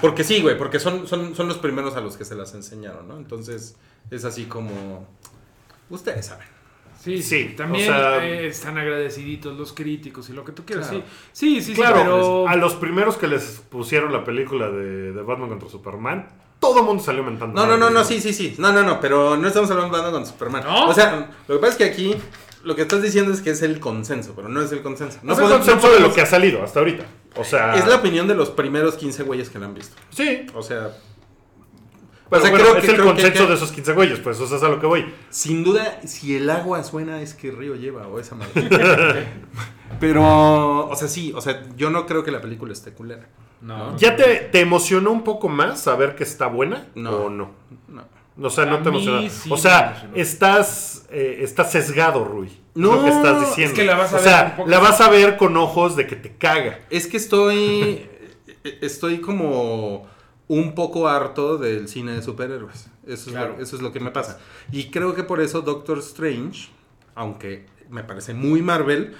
[0.00, 3.06] porque sí, güey, porque son, son, son los primeros a los que se las enseñaron,
[3.08, 3.16] ¿no?
[3.18, 3.76] Entonces,
[4.10, 5.06] es así como.
[5.90, 6.46] Ustedes saben.
[7.02, 7.54] Sí, Sí, sí.
[7.56, 10.88] También o sea- eh, están agradeciditos los críticos y lo que tú quieras.
[10.88, 11.04] Claro.
[11.32, 12.48] Sí, sí, sí, sí, Claro, pero...
[12.48, 16.28] a los primeros que les pusieron la película de, de Batman contra Superman,
[16.60, 17.54] todo el mundo salió mentando.
[17.60, 18.54] No, no, no, no, sí, sí, sí.
[18.58, 20.62] No, no, no, pero no estamos hablando con Superman.
[20.62, 20.88] ¿No?
[20.88, 22.14] O sea, lo que pasa es que aquí
[22.62, 25.18] lo que estás diciendo es que es el consenso, pero no es el consenso.
[25.22, 27.04] No No es el consenso no de lo que ha salido hasta ahorita.
[27.36, 27.74] O sea.
[27.74, 29.96] Es la opinión de los primeros 15 güeyes que la han visto.
[30.10, 30.46] Sí.
[30.54, 30.90] O sea,
[32.28, 34.18] Pero o sea, bueno, creo es que- el creo consenso que- de esos 15 güeyes,
[34.20, 35.12] pues, o sea, es a lo que voy.
[35.30, 38.52] sin duda, si el agua suena es que río lleva o esa madre.
[40.00, 43.26] pero, o sea, sí, o sea, yo no creo que la película esté culera.
[43.60, 43.96] No.
[43.98, 47.10] ¿Ya te, te emocionó un poco más saber que está buena No.
[47.10, 47.50] o no?
[47.88, 48.04] No.
[48.42, 48.90] O sea, no A te
[49.30, 50.16] sí o sea, emocionó.
[50.16, 52.50] estás, eh, estás sesgado, Rui.
[52.74, 53.72] No, lo que estás diciendo.
[53.74, 55.56] es que la vas a o ver sea, un poco- la vas a ver con
[55.58, 56.80] ojos de que te caga.
[56.88, 58.06] Es que estoy.
[58.82, 60.06] Estoy como
[60.48, 62.88] un poco harto del cine de superhéroes.
[63.06, 64.38] Eso es, lo, eso es lo que me pasa.
[64.70, 66.68] Y creo que por eso Doctor Strange,
[67.14, 69.14] aunque me parece muy Marvel,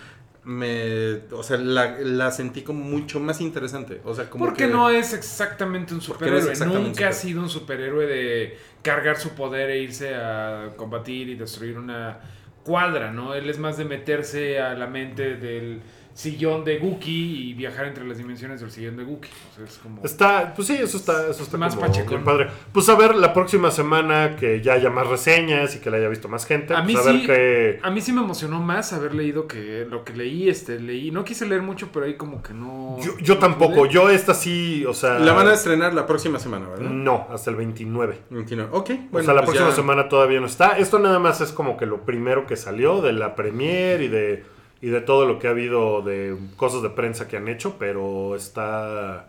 [0.44, 4.00] me, o sea, la, la sentí como mucho más interesante.
[4.04, 6.54] O sea, como Porque que- no es exactamente un no superhéroe.
[6.66, 11.76] Nunca ha sido un superhéroe de cargar su poder e irse a combatir y destruir
[11.78, 12.18] una
[12.64, 13.34] cuadra, ¿no?
[13.34, 15.80] Él es más de meterse a la mente del
[16.20, 19.28] sillón de Guki y viajar entre las dimensiones del sillón de Guki.
[19.52, 20.04] O sea, es como...
[20.04, 22.48] Está, pues sí, eso está, eso está Más padre.
[22.72, 26.08] Pues a ver, la próxima semana que ya haya más reseñas y que la haya
[26.08, 27.80] visto más gente, A mí pues a ver sí- qué...
[27.82, 31.10] A mí sí me emocionó más haber leído que lo que leí, este, leí.
[31.10, 32.98] No quise leer mucho, pero ahí como que no.
[33.00, 33.88] Yo, yo no tampoco, pude.
[33.90, 35.18] yo esta sí, o sea...
[35.18, 36.90] La van a estrenar la próxima semana, ¿verdad?
[36.90, 38.18] No, hasta el 29.
[38.30, 38.70] 29.
[38.74, 39.18] Ok, bueno.
[39.20, 40.76] o sea, la pues próxima ya- semana todavía no está.
[40.78, 44.44] Esto nada más es como que lo primero que salió de la premier y de,
[44.82, 48.34] y de todo lo que ha habido de cosas de prensa que han hecho, pero
[48.36, 49.26] está...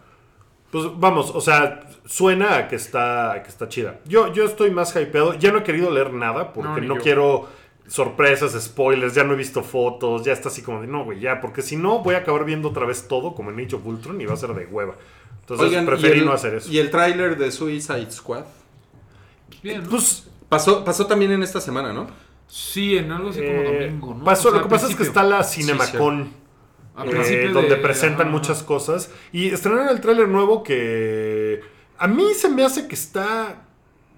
[0.71, 3.99] Pues vamos, o sea, suena a que está, a que está chida.
[4.05, 5.33] Yo, yo estoy más hypeado.
[5.33, 7.49] Ya no he querido leer nada porque No, quiero
[7.87, 9.13] sorpresas, spoilers.
[9.13, 10.23] Ya no he visto fotos.
[10.23, 11.41] Ya está así como de no, güey, ya.
[11.41, 14.21] Porque si no, voy a acabar viendo otra vez todo como en Age of Ultron
[14.21, 14.95] y va a ser de hueva.
[15.41, 16.71] Entonces Oigan, preferí el- no hacer eso.
[16.71, 18.45] Y el tráiler de Suicide Squad
[19.61, 19.89] Bien, ¿no?
[19.89, 22.07] Pues pasó, pasó también en esta semana, ¿no?
[22.53, 24.23] Sí, en algo así como Eh, domingo, ¿no?
[24.25, 26.33] pasó- O sea, lo que pasa es que está la Cinemacon,
[26.97, 29.09] A eh, principio de- donde presentan muchas cosas.
[29.31, 31.61] Y estrenaron el tráiler nuevo que
[31.97, 33.67] a mí se me hace que está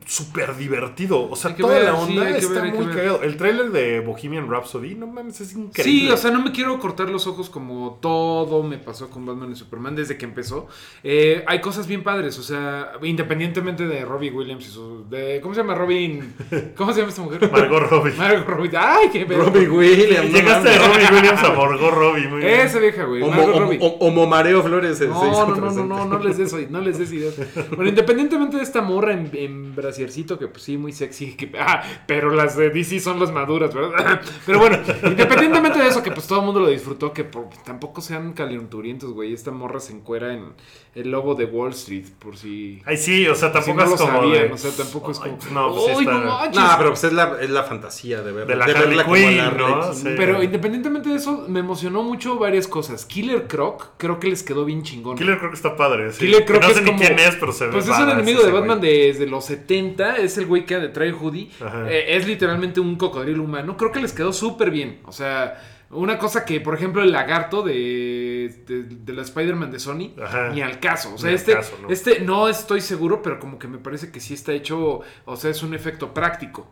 [0.06, 1.30] súper divertido.
[1.30, 3.22] O sea, toda ver, la sí, onda hay que está ver, muy cagado.
[3.24, 6.14] El tráiler de Bohemian Rhapsody, no mames, es Sí, increíble.
[6.14, 9.56] o sea, no me quiero cortar los ojos como todo me pasó con Batman y
[9.56, 10.68] Superman desde que empezó.
[11.04, 15.06] Eh, hay cosas bien padres, o sea, independientemente de Robbie Williams y su...
[15.10, 16.34] De, ¿Cómo se llama Robin?
[16.76, 17.52] ¿Cómo se llama esta mujer?
[17.52, 18.14] Margot Robbie.
[18.18, 18.72] Margot Robbie.
[18.78, 19.46] ¡Ay, qué pedo!
[19.46, 20.32] Robbie Williams.
[20.32, 20.78] no Llegaste de.
[20.80, 22.28] Robbie Williams a Margot Robbie.
[22.28, 22.60] Muy bien.
[22.62, 23.22] Esa vieja, güey.
[23.24, 25.02] Homo, Mareo Flores.
[25.02, 27.36] No, no, no, no, no, no les des, no les des ideas.
[27.76, 31.84] Bueno, independientemente de esta morra en, en brasiercito, que pues sí, muy sexy, que, ah,
[32.08, 34.22] pero las de DC son las maduras, ¿verdad?
[34.46, 37.30] Pero bueno, independientemente de eso, que pues todo el mundo lo disfrutó, que
[37.64, 39.34] tampoco sean calenturientos, güey.
[39.34, 40.54] Esta morra se encuera en
[40.96, 42.82] el lobo de Wall Street, por si...
[42.86, 44.12] Ay, sí, o sea, si tampoco no es lo como.
[44.20, 45.40] sabían, de- o sea, tampoco es como...
[45.42, 46.62] Ay, no, pues sí "Ay, está- no manches".
[46.62, 48.46] No, pero pues es la, es la fantasía de ver.
[48.46, 49.94] De la verla Harley como Quinn, la ¿no?
[49.94, 50.10] Sí.
[50.16, 53.06] Pero independientemente de eso, me emocionó mucho varias cosas.
[53.06, 55.18] Killer Croc, creo que les quedó bien chingón.
[55.18, 56.12] Killer que está padre.
[56.12, 56.20] sí.
[56.26, 57.72] Killer creo no sé es ni como- quién es, pero se ve.
[57.72, 58.52] Pues es un enemigo de.
[58.52, 60.18] Batman desde los 70.
[60.18, 61.50] Es el güey que trae hoodie.
[61.88, 63.76] Eh, es literalmente un cocodrilo humano.
[63.78, 65.00] Creo que les quedó súper bien.
[65.06, 65.60] O sea,
[65.94, 70.50] una cosa que, por ejemplo, el lagarto de, de, de la Spider-Man de Sony, Ajá.
[70.50, 71.14] ni al caso.
[71.14, 71.90] O sea, este, caso, ¿no?
[71.90, 75.02] este no estoy seguro, pero como que me parece que sí está hecho.
[75.26, 76.68] O sea, es un efecto práctico.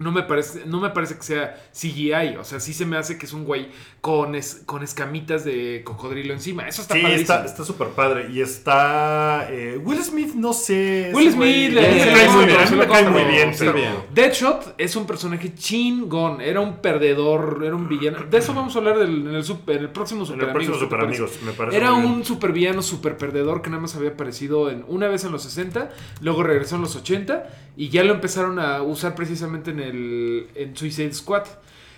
[0.00, 2.36] No me, parece, no me parece que sea CGI.
[2.40, 3.68] O sea, sí se me hace que es un güey
[4.00, 6.66] con, es- con escamitas de cocodrilo encima.
[6.66, 7.22] Eso está Sí, padrísimo.
[7.34, 8.28] está está súper padre.
[8.32, 9.46] Y está.
[9.50, 11.12] eh, Will Smith, no sé.
[11.14, 12.78] Will Smith, le- cae muy bien.
[12.78, 13.52] Le- cae muy bien.
[13.58, 13.92] pero- bien.
[14.14, 16.40] Deadshot es un personaje chingón.
[16.40, 18.24] Era un perdedor, era un villano.
[18.30, 20.52] De eso vamos a hablar del- en, el, super- en el próximo En Super el
[20.52, 21.46] próximo Amigos, Super ¿qué te Amigos, parece?
[21.46, 21.76] me parece.
[21.76, 25.42] Era un supervillano super perdedor que nada más había aparecido en, una vez en los
[25.42, 25.90] 60,
[26.22, 27.44] luego regresó en los 80
[27.76, 31.44] y ya lo empezaron a usar precisamente en el en Suicide Squad.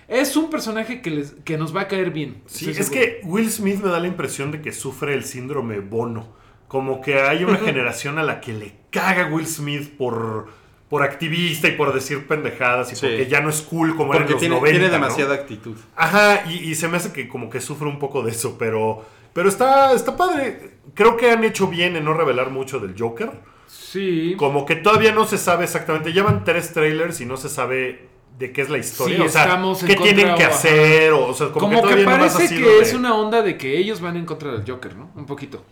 [0.09, 2.43] Es un personaje que, les, que nos va a caer bien.
[2.47, 3.01] Sí, es seguro.
[3.01, 6.29] que Will Smith me da la impresión de que sufre el síndrome Bono.
[6.69, 10.49] Como que hay una generación a la que le caga Will Smith por,
[10.91, 13.07] por activista y por decir pendejadas y Sí.
[13.07, 14.71] porque ya no es cool como era en los tiene, 90.
[14.71, 14.93] tiene ¿no?
[14.93, 15.77] demasiada actitud.
[15.97, 19.05] Ajá, y, y se me hace que como que sufre un poco de eso, pero,
[19.33, 20.73] pero está, está padre.
[20.95, 23.31] Creo que han hecho bien en no revelar mucho del Joker.
[23.73, 24.35] Sí.
[24.37, 26.13] Como que todavía no se sabe exactamente.
[26.13, 28.09] Llevan tres trailers y no se sabe
[28.39, 29.17] de qué es la historia.
[29.17, 29.45] Sí, o sea,
[29.87, 31.13] qué contra tienen que hacer.
[31.13, 33.57] O, o sea, como, Como, que que, parece sido que de- es una onda de
[33.57, 35.11] que ellos van en contra del Joker, ¿no?
[35.15, 35.65] Un poquito.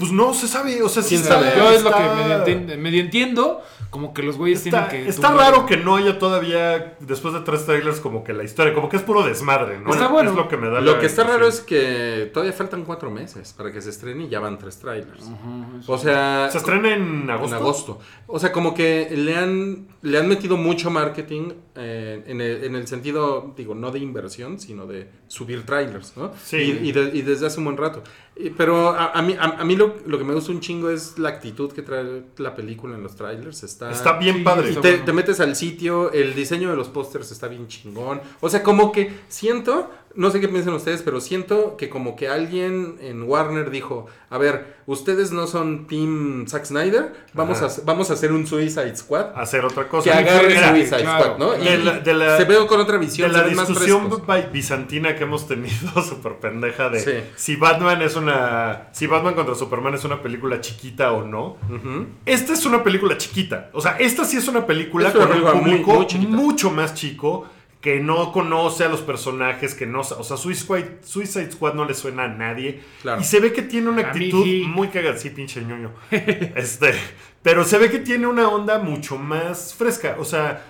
[0.00, 0.82] Pues no se sabe.
[0.82, 1.52] O sea, sí ¿Quién está- sabe?
[1.56, 5.10] Yo es lo que medio, enti- medio entiendo, como que los güeyes Está, tienen que...
[5.10, 8.72] está tumbar- raro que no haya todavía, después de tres trailers, como que la historia,
[8.74, 9.92] como que es puro desmadre, ¿no?
[9.92, 10.30] Está bueno.
[10.30, 13.10] Es lo que me da Lo la que está raro es que todavía faltan cuatro
[13.10, 15.24] meses para que se estrene y ya van tres trailers.
[15.86, 17.56] O sea, ¿Se estrena en agosto?
[17.56, 17.98] En agosto.
[18.26, 22.74] O sea, como que le han, le han metido mucho marketing eh, en, el, en
[22.76, 26.32] el sentido, digo, no de inversión, sino de subir trailers, ¿no?
[26.42, 26.56] Sí.
[26.56, 28.02] Y, y de- y desde hace un buen rato.
[28.56, 31.18] Pero a, a mí, a, a mí lo, lo que me gusta un chingo es
[31.18, 33.62] la actitud que trae la película en los trailers.
[33.62, 34.66] Está, Está bien Sí, padre.
[34.66, 35.04] y está te, bueno.
[35.04, 38.20] te metes al sitio, el diseño de los pósters está bien chingón.
[38.40, 42.28] O sea, como que siento, no sé qué piensan ustedes, pero siento que como que
[42.28, 48.10] alguien en Warner dijo, a ver, ustedes no son Team Zack Snyder, vamos, a, vamos
[48.10, 49.26] a hacer un Suicide Squad.
[49.36, 50.18] Hacer otra Que cosa.
[50.18, 51.24] agarre Mira, Suicide claro.
[51.24, 51.56] Squad, ¿no?
[51.56, 54.10] Y De la- de la- se ve con otra De visión, la ven más discusión
[54.52, 57.12] bizantina que hemos tenido, súper pendeja, de Sí.
[57.36, 58.88] si Batman es una.
[58.92, 61.56] Si Batman contra Superman es una película chiquita o no.
[62.26, 63.70] Esta es una película chiquita.
[63.72, 66.70] O sea, esta sí es una película Es una con película un público muy mucho
[66.70, 67.46] más chico.
[67.80, 70.00] Que no conoce a los personajes, que no...
[70.00, 72.82] O sea, Suicide Squad, Suicide Squad no le suena a nadie.
[73.00, 73.20] Claro.
[73.20, 74.64] Y se ve que tiene una actitud sí.
[74.66, 75.16] muy cagada.
[75.16, 75.92] Sí, pinche ñoño.
[76.10, 76.92] este,
[77.42, 80.16] pero se ve que tiene una onda mucho más fresca.
[80.18, 80.62] O sea,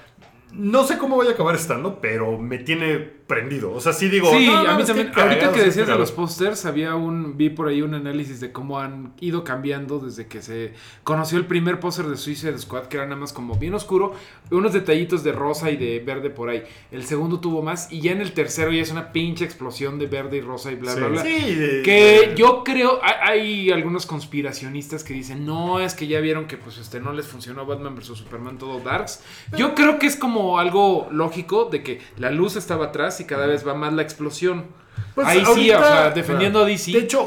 [0.53, 3.73] no sé cómo voy a acabar estando, pero me tiene prendido.
[3.73, 4.31] O sea, sí digo...
[4.31, 5.11] Sí, "No, no, a mí también.
[5.13, 6.01] que Ahorita que decías de cagado".
[6.01, 7.37] los pósters, había un.
[7.39, 10.75] Vi por ahí un análisis de cómo han ido cambiando desde que se
[11.05, 14.13] conoció el primer póster de Suicide Squad, que era nada más como bien oscuro,
[14.51, 16.65] unos detallitos de rosa y de verde por ahí.
[16.91, 20.07] El segundo tuvo más, y ya en el tercero ya es una pinche explosión de
[20.09, 21.23] verde y rosa y bla, bla, bla.
[21.23, 26.21] Sí, de- Que yo creo, hay, hay algunos conspiracionistas que dicen, no, es que ya
[26.21, 28.07] vieron que pues este no les funcionó Batman vs.
[28.17, 29.23] Superman todo Darks.
[29.57, 33.47] Yo creo que es como algo lógico de que la luz estaba atrás y cada
[33.47, 34.67] vez va más la explosión.
[35.15, 36.93] Pues Ahí sí, o sea, defendiendo a DC.
[36.93, 37.23] De hecho,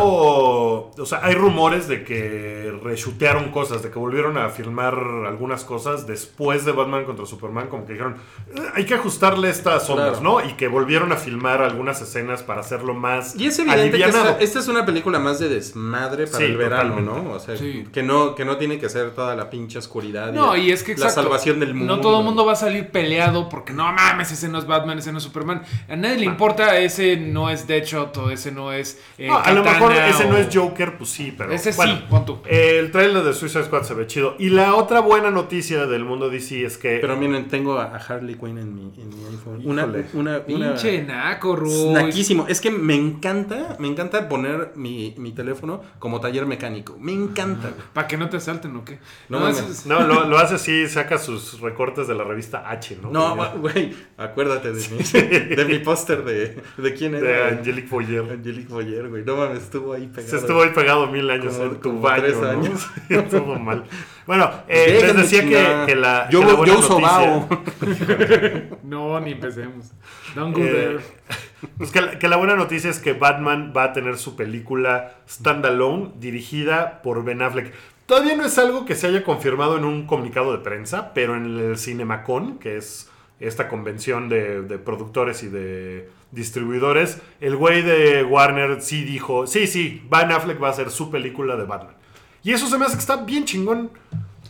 [0.00, 0.92] hubo.
[0.98, 4.94] O sea, hay rumores de que reshutearon cosas, de que volvieron a filmar
[5.26, 7.68] algunas cosas después de Batman contra Superman.
[7.68, 8.16] Como que dijeron,
[8.54, 10.40] "Eh, hay que ajustarle estas ondas, Claro.
[10.40, 10.48] ¿no?
[10.48, 13.34] Y que volvieron a filmar algunas escenas para hacerlo más.
[13.36, 16.56] Y es evidente que esta, esta es una película más de desmadre para Sí, el
[16.56, 17.28] verano, totalmente.
[17.28, 17.34] ¿no?
[17.34, 17.86] O sea, Sí.
[17.92, 20.32] que no que no tiene que ser toda la pinche oscuridad.
[20.32, 21.96] No, y es que la salvación del mundo.
[21.96, 24.98] No todo el mundo va a salir peleado porque no mames, ese no es Batman,
[24.98, 25.62] ese no es Superman.
[25.88, 29.00] A nadie le importa, ese no es Deadshot o ese no es.
[29.18, 31.52] eh, No, a lo mejor ese o- no es Joker, pues sí, pero.
[31.52, 32.38] Ese sí, pon tú.
[32.46, 34.36] El trailer de Suicide Squad se ve chido.
[34.38, 36.98] Y la otra buena noticia del mundo DC es que.
[37.00, 39.60] Pero miren, tengo a Harley Quinn en mi, en mi iPhone.
[39.64, 40.04] Una, Híjole.
[40.14, 41.86] una, una, Pinche naco, Ruiz.
[41.92, 42.46] Naquísimo.
[42.48, 46.96] Es que me encanta, me encanta poner mi, mi teléfono como taller mecánico.
[47.00, 47.70] Me encanta.
[47.92, 48.98] ¿Para que no te asalten o qué?
[49.28, 52.98] No No, es- No, lo, lo hace así, saca sus recortes de la revista H,
[53.02, 53.10] ¿no?
[53.10, 54.98] No, güey, acuérdate de mi,
[55.56, 57.46] de mi póster de, de quién de era.
[57.46, 57.58] güey?
[57.58, 58.20] Angelique Boyer.
[58.30, 59.24] Angelique Boyer, güey.
[59.24, 60.28] No mames, estuvo ahí pegado.
[60.30, 62.48] Se estuvo ahí pegado mil años Como- en tu como baño, tres ¿no?
[62.48, 62.86] años.
[63.08, 63.84] Estuvo mal.
[64.26, 67.48] Bueno, eh, les decía que, que la, Yo, que la buena yo uso noticia- Bao.
[68.82, 69.92] No, ni empecemos.
[70.34, 70.98] Don't go Eh, there.
[71.78, 75.14] pues que, la, que la buena noticia es que Batman va a tener su película
[75.28, 77.72] standalone dirigida por Ben Affleck.
[78.06, 81.58] Todavía no es algo que se haya confirmado en un comunicado de prensa, pero en
[81.58, 88.24] el CinemaCon, que es esta convención de, de productores y de distribuidores, el güey de
[88.24, 91.94] Warner sí dijo, sí, sí, Ben Affleck va a hacer su película de Batman.
[92.42, 93.90] Y eso se me hace que está bien chingón.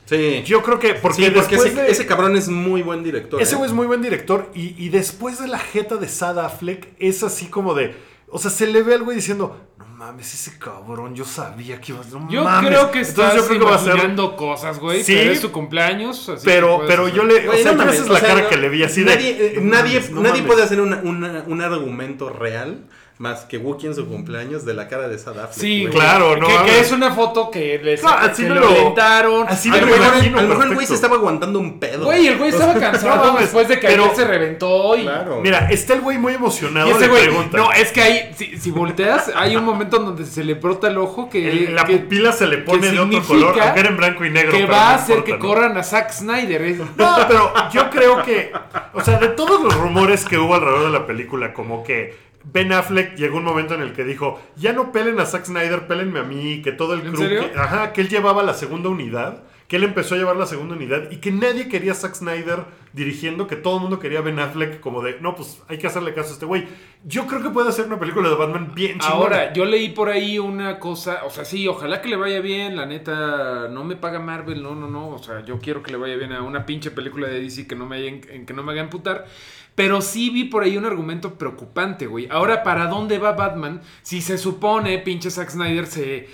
[0.04, 0.42] Sí.
[0.44, 3.40] Yo creo que porque, sí, porque ese, de- ese cabrón es muy buen director.
[3.42, 3.58] ese ¿eh?
[3.58, 7.22] güey es muy buen director y, y después de la jeta de Sad Affleck es
[7.22, 7.94] así como de...
[8.28, 9.56] O sea, se le ve al güey diciendo,
[9.96, 12.04] mames, ese cabrón, yo sabía que iba a...
[12.04, 12.68] No Yo mames".
[12.70, 13.88] creo que Entonces estás yo creo que va a ser...
[13.92, 15.02] imaginando cosas, güey.
[15.02, 15.14] Sí.
[15.16, 16.28] pero es su cumpleaños.
[16.28, 17.16] así Pero, pero hacer.
[17.16, 17.46] yo le...
[17.46, 18.82] Güey, o sea, no mames, esa es o la sea, cara no- que le vi
[18.82, 19.46] así nadie, de...
[19.46, 20.46] eh, "No nadie, mames, nadie mames".
[20.46, 22.84] puede hacer una- una- un argumento real
[23.18, 25.52] más que Wookiee en su cumpleaños de la cara de Sad Affleck.
[25.58, 25.94] Sí, güey.
[25.94, 28.68] Claro, no Que, es una foto que les No, así que me lo
[29.48, 31.78] así A me lo mejor, imagino, a lo mejor el güey se estaba aguantando un
[31.80, 32.04] pedo.
[32.04, 35.02] Güey, el güey estaba cansado No después de que pero- ayer se reventó y.
[35.04, 35.40] Claro.
[35.40, 36.88] Mira, está el güey muy emocionado.
[36.88, 37.60] Y ese le güey, preguntan.
[37.60, 40.88] no, es que hay, si, si volteas, hay un momento en donde se le brota
[40.88, 43.88] el ojo que, El- la que- pupila se le pone de otro color, aunque era
[43.88, 44.52] en blanco y negro.
[44.52, 46.56] que va a hacer importa, que corran a Zack Snyder.
[46.96, 48.52] No, pero yo creo que,
[48.92, 52.72] o sea, de todos los rumores que hubo alrededor de la película, como que Ben
[52.72, 56.20] Affleck llegó un momento en el que dijo, ya no pelen a Zack Snyder, pélenme
[56.20, 57.52] a mí, que todo el ¿En crew, serio?
[57.52, 60.76] que- ajá, que él llevaba la segunda unidad, que él empezó a llevar la segunda
[60.76, 62.60] unidad y que nadie quería a Zack Snyder
[62.92, 66.14] dirigiendo, que todo el mundo quería Ben Affleck como de, no, pues hay que hacerle
[66.14, 66.66] caso a este güey.
[67.04, 69.14] Yo creo que puede hacer una película de Batman bien chingona.
[69.14, 72.76] Ahora, yo leí por ahí una cosa, o sea, sí, ojalá que le vaya bien,
[72.76, 75.98] la neta, no me paga Marvel, no, no, no, o sea, yo quiero que le
[75.98, 78.80] vaya bien a una pinche película de DC que no me, que no me haga
[78.80, 79.26] emputar,
[79.74, 82.26] pero sí vi por ahí un argumento preocupante, güey.
[82.30, 86.28] Ahora, ¿para dónde va Batman si se supone, pinche Zack Snyder, se,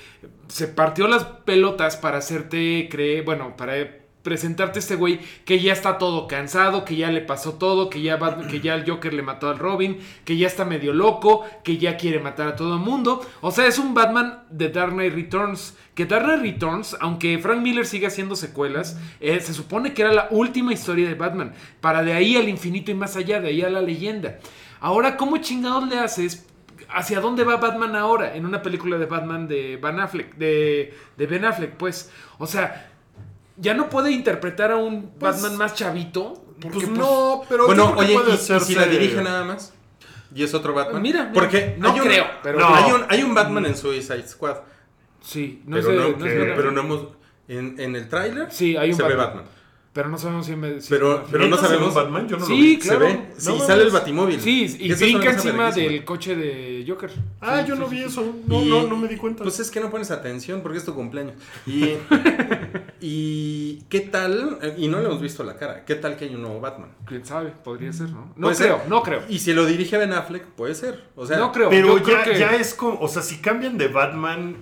[0.46, 5.98] se partió las pelotas para hacerte creer, bueno, para presentarte este güey que ya está
[5.98, 9.22] todo cansado, que ya le pasó todo, que ya, Bat- que ya el Joker le
[9.22, 12.80] mató al Robin, que ya está medio loco, que ya quiere matar a todo el
[12.80, 13.24] mundo.
[13.40, 15.76] O sea, es un Batman de Dark Knight Returns.
[15.94, 20.12] Que Dark Knight Returns, aunque Frank Miller siga haciendo secuelas, eh, se supone que era
[20.12, 21.52] la última historia de Batman.
[21.80, 24.38] Para de ahí al infinito y más allá, de ahí a la leyenda.
[24.80, 26.46] Ahora, ¿cómo chingados le haces
[26.94, 28.34] ¿Hacia dónde va Batman ahora?
[28.36, 32.10] En una película de Batman de Van Affleck, de, de Ben Affleck, pues.
[32.38, 32.91] O sea,
[33.56, 36.34] ya no puede interpretar a un Pues- Batman más chavito.
[36.60, 39.72] Porque, Pues pues, no, pero bueno, oye, puede ¿y- y, si la dirige nada más?
[40.34, 41.02] ¿Y es otro Batman?
[41.02, 42.74] Mira, mira, porque no hay un- creo, pero- No.
[42.74, 44.58] hay, un, hay un Batman en Suicide Squad.
[45.20, 47.06] Sí, no pero, es de- no, no pero no hemos.
[47.48, 49.44] En, en el tráiler Sí, hay un se ve Batman.
[49.94, 50.56] Pero no sabemos si...
[50.56, 51.94] me- si- Pero, pero no ¿Neta se ve sabemos.
[51.94, 52.26] Batman?
[52.28, 52.78] Yo no lo Sí, vi.
[52.78, 53.00] claro.
[53.00, 53.20] Se ve.
[53.36, 53.90] Sí, No sale el.
[53.90, 54.40] Batimóvil.
[54.40, 57.10] Sí, y brinca encima del coche de Joker.
[57.42, 58.04] Ah, Sí, yo sí, no vi sí.
[58.04, 58.34] eso.
[58.46, 59.42] No, Y- no, no me di cuenta.
[59.42, 61.34] Pues es que no pones atención porque es tu cumpleaños.
[61.66, 61.90] Y,
[63.00, 64.58] y ¿qué tal?
[64.78, 65.84] Y no le hemos visto la cara.
[65.84, 66.90] ¿Qué tal que hay un nuevo Batman?
[67.06, 68.32] Quién sabe, podría ser, ¿no?
[68.36, 68.88] No Puede creo, ser.
[68.88, 69.22] no creo.
[69.28, 71.04] Y si lo dirige Ben Affleck, puede ser.
[71.16, 71.68] O sea, no creo.
[71.68, 72.98] Pero yo creo ya, que- ya es como.
[73.00, 74.56] O sea, si cambian de Batman.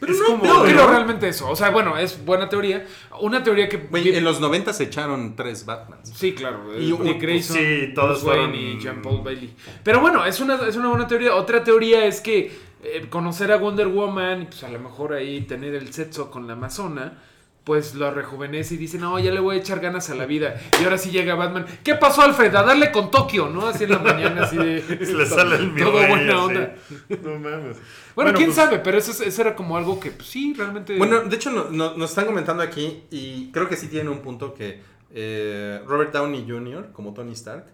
[0.00, 0.44] Pero es no, como.
[0.44, 1.48] No Pero- creo realmente eso.
[1.50, 2.86] O sea, bueno, es buena teoría.
[3.20, 3.88] Una teoría que.
[3.92, 6.08] En los 90 se echaron tres Batmans.
[6.16, 6.76] Sí, claro.
[6.78, 9.54] Y Y un- Grayson, sí, todos Bruce Wayne fueron- y Jean Paul Bailey.
[9.84, 11.34] Pero bueno, es una, es una buena teoría.
[11.36, 12.50] Otra teoría es que
[12.82, 16.46] eh, conocer a Wonder Woman y pues a lo mejor ahí tener el sexo con
[16.46, 17.22] la Amazona,
[17.64, 20.56] pues lo rejuvenece y dice, no, ya le voy a echar ganas a la vida.
[20.80, 21.66] Y ahora sí llega Batman.
[21.84, 22.54] ¿Qué pasó, Alfred?
[22.54, 23.66] A darle con Tokio, ¿no?
[23.66, 24.80] Así en la mañana, así de...
[25.06, 26.74] Se le sale el Todo buena onda.
[27.22, 27.76] No mames.
[28.16, 30.96] Bueno, quién pues, sabe, pero eso, es- eso era como algo que pues, sí, realmente...
[30.96, 34.20] Bueno, de hecho no- no- nos están comentando aquí y creo que sí tiene un
[34.20, 34.80] punto que
[35.12, 37.66] eh, Robert Downey Jr., como Tony Stark,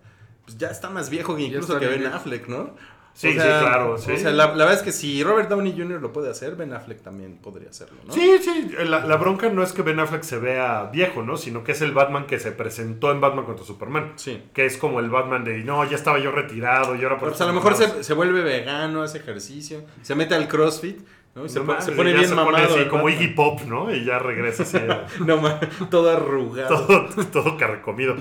[0.45, 2.07] pues ya está más viejo que incluso que Ben.
[2.07, 2.75] Affleck, ¿no?
[3.17, 4.13] Sí, sí, claro, sí.
[4.13, 6.03] O sea, la, la verdad es que si Robert Downey Jr.
[6.03, 8.13] lo puede hacer, Ben Affleck también podría hacerlo, ¿no?
[8.13, 11.39] Sí, sí, la, la bronca no es que Ben Affleck se vea viejo, ¿no?
[11.39, 14.13] Sino que es el Batman que se presentó en Batman contra Superman.
[14.17, 14.43] Sí.
[14.53, 17.41] Que es como el Batman de, no, ya estaba yo retirado y ahora por Pues
[17.41, 21.01] a lo mejor se, se vuelve vegano, hace ejercicio, se mete al CrossFit,
[21.37, 21.45] ¿no?
[21.47, 22.65] Y se, No pone- se pone bien se pone mamado.
[22.75, 23.09] así el como.
[23.09, 23.95] Iggy Pop, ¿no?
[23.95, 24.79] Y ya regresa así,
[25.25, 26.87] No mames, todo arrugado.
[26.87, 28.17] todo, todo carcomido.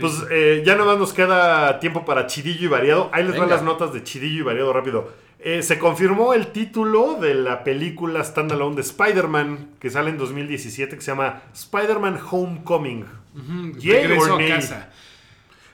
[0.00, 3.10] Pues eh, ya nomás nos queda tiempo para Chidillo y Variado.
[3.12, 5.10] Ahí les van las notas de Chidillo y Variado rápido.
[5.42, 10.94] Eh, se confirmó el título de la película standalone de Spider-Man que sale en 2017
[10.96, 13.06] que se llama Spider-Man Homecoming.
[13.34, 14.60] Ujú, Yay regreso a nay.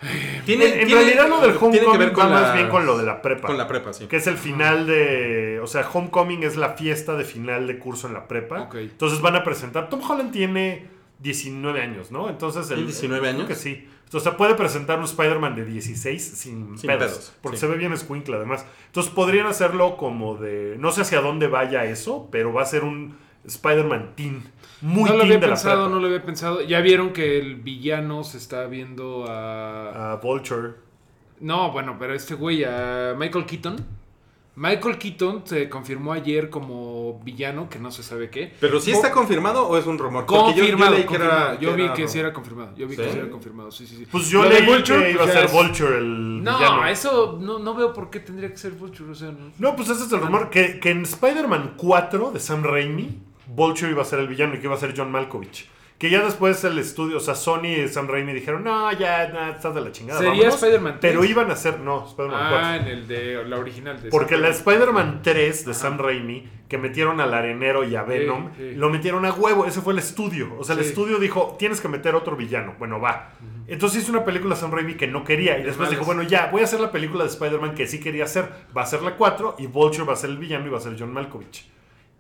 [0.01, 0.43] Casa.
[0.47, 2.87] en en realidad lo del tiene Homecoming que ver con va la- más bien con
[2.87, 3.47] lo de la prepa.
[3.49, 4.07] Con la prepa, sí.
[4.07, 5.61] Que es el final de.
[5.63, 8.63] O sea, Homecoming es la fiesta de final de curso en la prepa.
[8.63, 8.75] Ok.
[8.77, 9.89] Entonces van a presentar.
[9.89, 10.87] Tom Holland tiene
[11.21, 12.29] 19 años, ¿no?
[12.29, 12.67] Entonces.
[12.69, 13.49] ¿Tiene 19 creo años?
[13.49, 13.89] que sí.
[14.09, 17.63] Sea, puede presentar un Spider-Man de 16 sin, Sin pedos, pedos, Porque sí.
[17.63, 18.65] se ve bien escuincla, además.
[18.87, 20.77] Entonces podrían hacerlo como de.
[20.79, 23.17] No sé hacia dónde vaya eso, pero va a ser un
[23.47, 24.43] Spider-Man teen.
[24.83, 26.61] Muy no lo teen había de pensado, no lo había pensado.
[26.63, 30.13] Ya vieron que el villano se está viendo a...
[30.13, 30.75] A Vulture.
[31.41, 33.77] No, bueno, pero este güey, a Michael Keaton.
[34.59, 38.55] Michael Keaton se confirmó ayer como villano, que no se sabe qué.
[38.59, 40.23] Pero sí está confirmado o es un rumor.
[40.23, 41.51] Yo- Confirmado, yo, leí que confirmado.
[41.53, 42.75] era- Yo vi que sí era confirmado.
[42.75, 43.03] Yo vi ¿Sí?
[43.03, 43.71] que sí era confirmado.
[43.71, 44.07] Sí, sí, sí.
[44.11, 46.87] Pues yo leí Vulture, que iba a pues, ser ya es- Vulture el No, villano.
[46.87, 49.11] eso no, no veo por qué tendría que ser Vulture.
[49.11, 49.51] O sea, no.
[49.59, 50.49] No, pues ese es el rumor.
[50.49, 54.59] Que, que en Spider-Man 4 de Sam Raimi, Vulture iba a ser el villano y
[54.59, 55.69] que iba a ser John Malkovich.
[55.99, 59.53] Que ya después el estudio, o sea, Sony y Sam Raimi dijeron, no, ya, nah,
[59.53, 60.19] estás de la chingada.
[60.19, 60.55] ¿Sería vámonos".
[60.57, 61.11] Spider-Man 3?
[61.11, 62.59] Pero iban a ser, no, Spider-Man 4.
[62.59, 64.03] Ah, en el de la original.
[64.03, 65.21] De Porque la Spider-Man.
[65.23, 68.75] Spider-Man 3 de Sam Raimi, que metieron al arenero y a Venom, sí.
[68.75, 69.65] lo metieron a huevo.
[69.65, 70.55] Ese fue el estudio.
[70.59, 72.75] O sea, el estudio dijo, tienes que meter otro villano.
[72.79, 73.31] Bueno, va.
[73.67, 75.57] Entonces hizo una película Sam Raimi que no quería.
[75.57, 78.01] Y De después dijo, bueno, ya, voy a hacer la película de Spider-Man que sí
[78.01, 78.51] quería hacer.
[78.77, 80.83] Va a ser la 4 y Vulture va a ser el villano y va a
[80.83, 81.71] ser John Malkovich.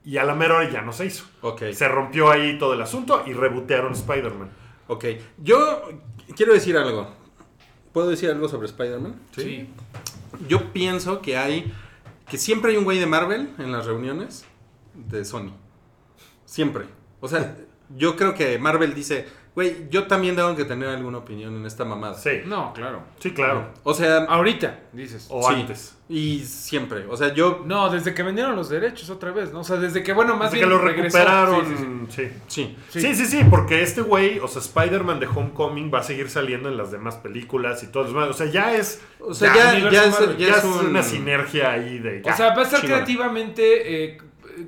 [0.07, 1.25] Y a la mera hora ya no se hizo.
[1.41, 1.65] Ok.
[1.73, 4.49] Se rompió ahí todo el asunto y rebotearon Spider-Man.
[4.87, 5.05] Ok.
[5.39, 5.83] Yo
[6.37, 7.11] quiero decir algo.
[7.93, 9.21] ¿Puedo decir algo sobre Spider-Man?
[9.35, 9.69] Sí.
[10.49, 11.75] Yo pienso que hay.
[12.31, 14.45] Que siempre hay un güey de Marvel en las reuniones
[14.95, 15.51] de Sony.
[16.45, 16.85] Siempre.
[17.19, 17.57] O sea,
[17.97, 19.27] yo creo que Marvel dice,
[19.57, 22.15] güey, yo también tengo que tener alguna opinión en esta mamada.
[22.15, 23.03] Sí, No, claro.
[23.19, 23.71] sí, claro.
[23.83, 25.27] O sea, Ahorita, dices.
[25.31, 25.55] O sí.
[25.55, 25.97] antes.
[26.09, 27.05] Y siempre.
[27.09, 27.63] O sea, yo.
[27.67, 29.61] No, desde que vendieron los derechos otra vez, ¿no?
[29.61, 31.19] O sea, desde que, bueno, más Desde que bien lo regresó.
[31.19, 31.67] recuperaron.
[31.67, 32.31] Sí, sí, sí.
[32.47, 32.77] sí.
[32.91, 33.01] Sí.
[33.01, 36.69] Sí, sí, sí, porque este güey, o sea, Spider-Man de Homecoming va a seguir saliendo
[36.69, 38.29] en las demás películas y todo lo demás.
[38.29, 39.03] O sea, ya es.
[39.19, 40.37] O sea, ya, ya es, Marvel.
[40.37, 42.23] ya ya es es un- una sinergia ahí de.
[42.25, 44.19] O sea, va a estar creativamente eh,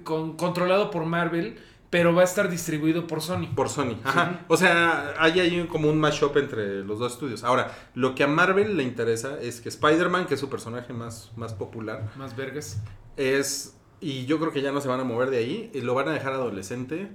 [0.02, 1.56] con- controlado por Marvel,
[1.90, 3.46] pero va a estar distribuido por Sony.
[3.54, 3.96] Por Sony.
[4.04, 4.44] Ajá.
[4.48, 7.44] O sea, hay ahí como un mashup entre los dos estudios.
[7.44, 11.30] Ahora, lo que a Marvel le interesa es que Spider-Man, que es su personaje más,
[11.36, 12.80] más popular, Más vergas.
[13.16, 13.74] es.
[14.00, 15.70] Y yo creo que ya no se van a mover de ahí.
[15.74, 17.08] Y lo van a dejar adolescente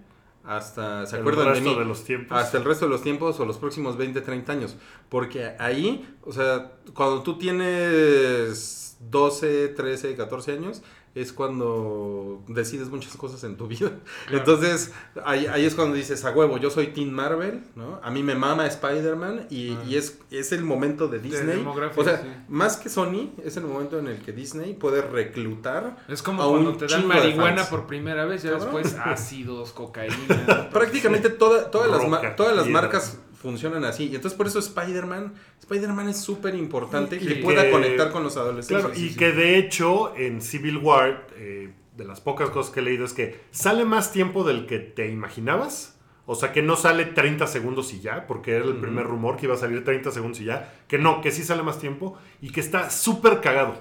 [0.43, 1.05] hasta.
[1.05, 1.79] ¿Se El acuerdan de resto mí?
[1.79, 2.37] de los tiempos.
[2.37, 4.75] Hasta el resto de los tiempos o los próximos 20, 30 años.
[5.07, 10.81] Porque ahí, o sea, cuando tú tienes 12, 13, 14 años,
[11.15, 13.91] es cuando decides muchas cosas en tu vida.
[14.31, 14.91] Entonces,
[15.23, 17.99] ahí, ahí es cuando dices, a huevo, yo soy Team Marvel, ¿no?
[18.03, 21.57] A mí me mama Spider-Man y, y es, es el momento de Disney.
[21.57, 22.27] demografía, o sea, sí.
[22.49, 25.97] más que Sony, es el momento en el que Disney puede reclutar.
[26.07, 29.71] Es como a un cuando te dan de marihuana por primera vez, ya después ácidos,
[29.71, 30.69] cocaína.
[30.71, 34.05] Prácticamente toda- todas, las, todas las marcas funcionan así.
[34.05, 38.35] Y entonces por eso Spider-Man, Spider-Man es súper importante Y- que pueda conectar con los
[38.37, 38.85] adolescentes.
[38.85, 39.15] Claro, y sí.
[39.15, 43.13] que de hecho en Civil War, eh, de las pocas cosas que he leído, es
[43.13, 45.91] que sale más tiempo del que te imaginabas.
[46.25, 49.45] O sea, que no sale 30 segundos y ya, porque era el primer rumor que
[49.45, 50.73] iba a salir 30 segundos y ya.
[50.87, 53.75] Que no, que sí sale más tiempo y que está súper cagado.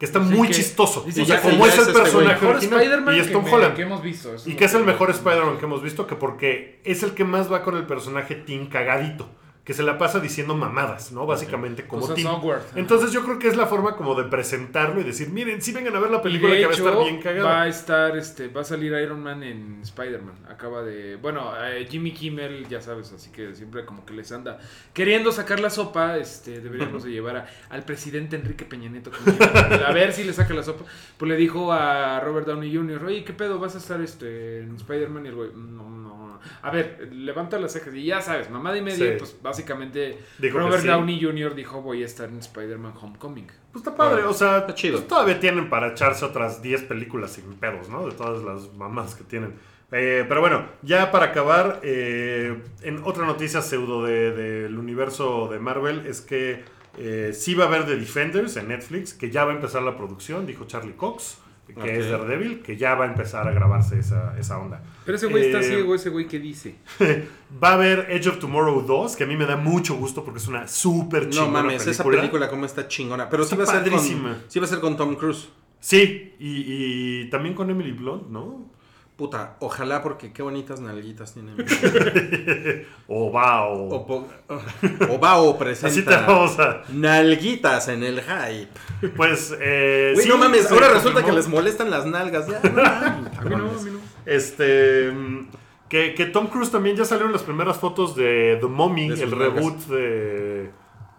[0.00, 1.04] Que está Sí, muy que- chistoso.
[1.06, 3.14] o sea, que como es es el este personaje original.
[3.14, 3.74] Y es que, Tom me- Holland.
[3.76, 4.34] que hemos visto.
[4.46, 7.24] Y que es el que- mejor Spider-Man que hemos visto, que porque es el que
[7.24, 9.28] más va con el personaje Tim cagadito.
[9.64, 11.26] Que se la pasa diciendo mamadas, ¿no?
[11.26, 12.62] Básicamente como Cosas awkward.
[12.74, 15.94] Entonces yo creo que es la forma como de presentarlo y decir, miren, sí vengan
[15.94, 17.44] a ver la película que va a estar bien cagada.
[17.48, 20.46] va a estar, este, va a salir Iron Man en Spider-Man.
[20.48, 24.58] Acaba de, bueno, eh, Jimmy Kimmel, ya sabes, así que siempre como que les anda
[24.94, 26.16] queriendo sacar la sopa.
[26.16, 29.10] Este, deberíamos de llevar a- al presidente Enrique Peña Nieto
[29.86, 30.84] a ver si le saca la sopa.
[31.18, 33.58] Pues le dijo a Robert Downey Jr., oye, ¿qué pedo?
[33.58, 35.26] ¿Vas a estar este, en Spider-Man?
[35.26, 36.09] Y el güey, no, no,
[36.44, 36.68] no.
[36.68, 39.14] A ver, levanta las cejas y ya sabes, mamada y media, Sí.
[39.18, 40.88] pues básicamente Dijo Robert sí.
[40.88, 41.54] Downey Jr.
[41.54, 43.46] dijo, voy a estar en Spider-Man Homecoming.
[43.72, 44.96] Pues está padre, o sea, Está chido.
[44.96, 48.06] pues todavía tienen para echarse otras 10 películas sin pedos, ¿no?
[48.06, 49.54] De todas las mamás que tienen.
[49.92, 55.58] Eh, pero bueno, ya para acabar, eh, en otra noticia pseudo de- del universo de
[55.58, 56.62] Marvel es que
[56.98, 59.96] eh, sí va a haber The Defenders en Netflix, que ya va a empezar la
[59.96, 61.38] producción, dijo Charlie Cox,
[61.74, 61.86] que Ok.
[61.88, 64.82] es Daredevil, que ya va a empezar a grabarse esa, esa onda.
[65.04, 66.76] Pero ese güey está Eh, ciego, ese güey que dice.
[67.62, 70.38] Va a haber Edge of Tomorrow 2, que a mí me da mucho gusto porque
[70.38, 73.28] es una súper No chingona mames, esa película como está chingona.
[73.28, 74.00] Pero sí va, Está a ser con,
[74.48, 75.48] sí va a ser con Tom Cruise.
[75.80, 76.64] Sí, y,
[77.24, 78.70] y también con Emily Blunt, ¿no?
[79.20, 81.52] Puta, ojalá porque qué bonitas nalguitas tiene.
[83.06, 83.88] O va, o...
[83.96, 84.26] O, po-
[85.10, 85.88] o va o presenta.
[85.88, 86.84] Así te vamos a...
[86.90, 89.10] Nalguitas en el hype.
[89.16, 90.14] Pues, eh...
[90.16, 92.46] Sí, no mames, ahora resulta que les molestan las nalgas.
[92.48, 92.80] Ya, no.
[92.82, 94.00] A mí no, a mí no.
[94.24, 95.12] Este...
[95.90, 99.30] Que, que Tom Cruise también ya salieron las primeras fotos de The Mummy, De el
[99.30, 99.38] nalgas.
[99.54, 100.70] reboot de,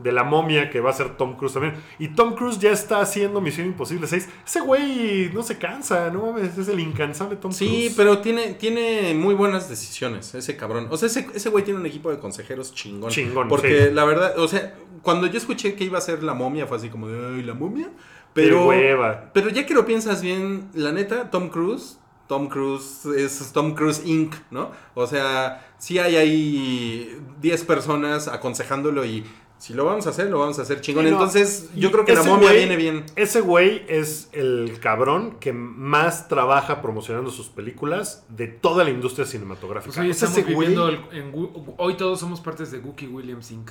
[0.04, 1.76] de la momia que va a ser Tom Cruise también.
[2.00, 4.30] Y Tom Cruise ya está haciendo Misión Imposible 6.
[4.46, 7.94] Ese güey no se cansa, no mames, es el incansable Tom Sí, Cruise.
[7.96, 10.88] pero tiene, tiene muy buenas decisiones, ese cabrón.
[10.90, 13.10] O sea, ese, ese güey tiene un equipo de consejeros chingón.
[13.12, 13.94] Chingón, Porque sí.
[13.94, 16.90] la verdad, o sea, cuando yo escuché que iba a ser la momia, fue así
[16.90, 17.90] como de, ay, la momia.
[18.34, 19.30] Pero, hueva.
[19.34, 21.98] pero ya que lo piensas bien, la neta, Tom Cruise,
[22.28, 24.72] Tom Cruise es Tom Cruise Inc., ¿no?
[24.94, 29.26] O sea, sí hay ahí 10 personas aconsejándolo y
[29.62, 31.06] si lo vamos a hacer, lo vamos a hacer chingón.
[31.06, 31.18] Sí, no.
[31.18, 33.06] Entonces, yo Y creo que la momia güey- viene bien.
[33.16, 39.26] Ese güey es el cabrón que más trabaja promocionando sus películas de toda la industria
[39.26, 39.94] cinematográfica.
[39.94, 43.08] Pues hoy estamos ese güey viviendo el- en Gu- hoy todos somos partes de Gookie
[43.08, 43.70] Williams Inc.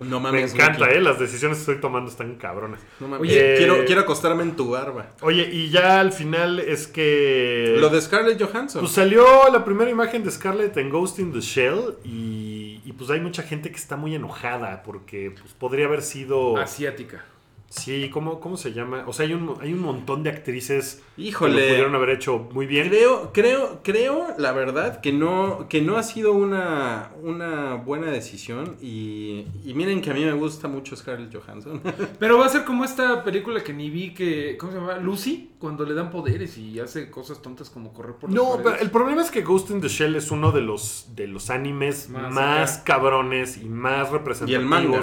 [0.00, 0.52] No me mames.
[0.54, 0.98] encanta, Ricky.
[0.98, 1.00] eh.
[1.00, 2.80] Las decisiones que estoy tomando están cabronas.
[2.98, 3.20] No mames.
[3.30, 5.10] Oye, quiero, eh, quiero acostarme en tu barba.
[5.20, 7.76] Oye, y ya al final es que.
[7.78, 8.80] Lo de Scarlett Johansson.
[8.80, 12.51] Pues salió la primera imagen de Scarlett en Ghost in the Shell y,
[12.92, 16.56] y, pues hay mucha gente que está muy enojada porque pues, podría haber sido...
[16.56, 17.24] Asiática.
[17.72, 19.04] Sí, ¿cómo, ¿cómo se llama?
[19.06, 21.54] O sea, hay un, hay un montón de actrices Híjole.
[21.54, 22.90] que lo pudieron haber hecho muy bien.
[22.90, 28.76] Creo, creo, creo, la verdad, que no, que no ha sido una, una buena decisión.
[28.82, 31.80] Y, y miren que a mí me gusta mucho Scarlett Johansson.
[32.18, 34.58] Pero va a ser como esta película que ni vi que.
[34.58, 34.98] ¿Cómo se llama?
[34.98, 38.76] Lucy, cuando le dan poderes y hace cosas tontas como correr por las No, pero
[38.76, 42.10] el problema es que Ghost in the Shell es uno de los, de los animes
[42.10, 44.60] Más cabrones y más representativos.
[44.60, 45.00] Y el manga.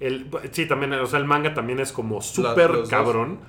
[0.00, 3.40] El- sí, también, o sea, el manga también es como súper cabrón.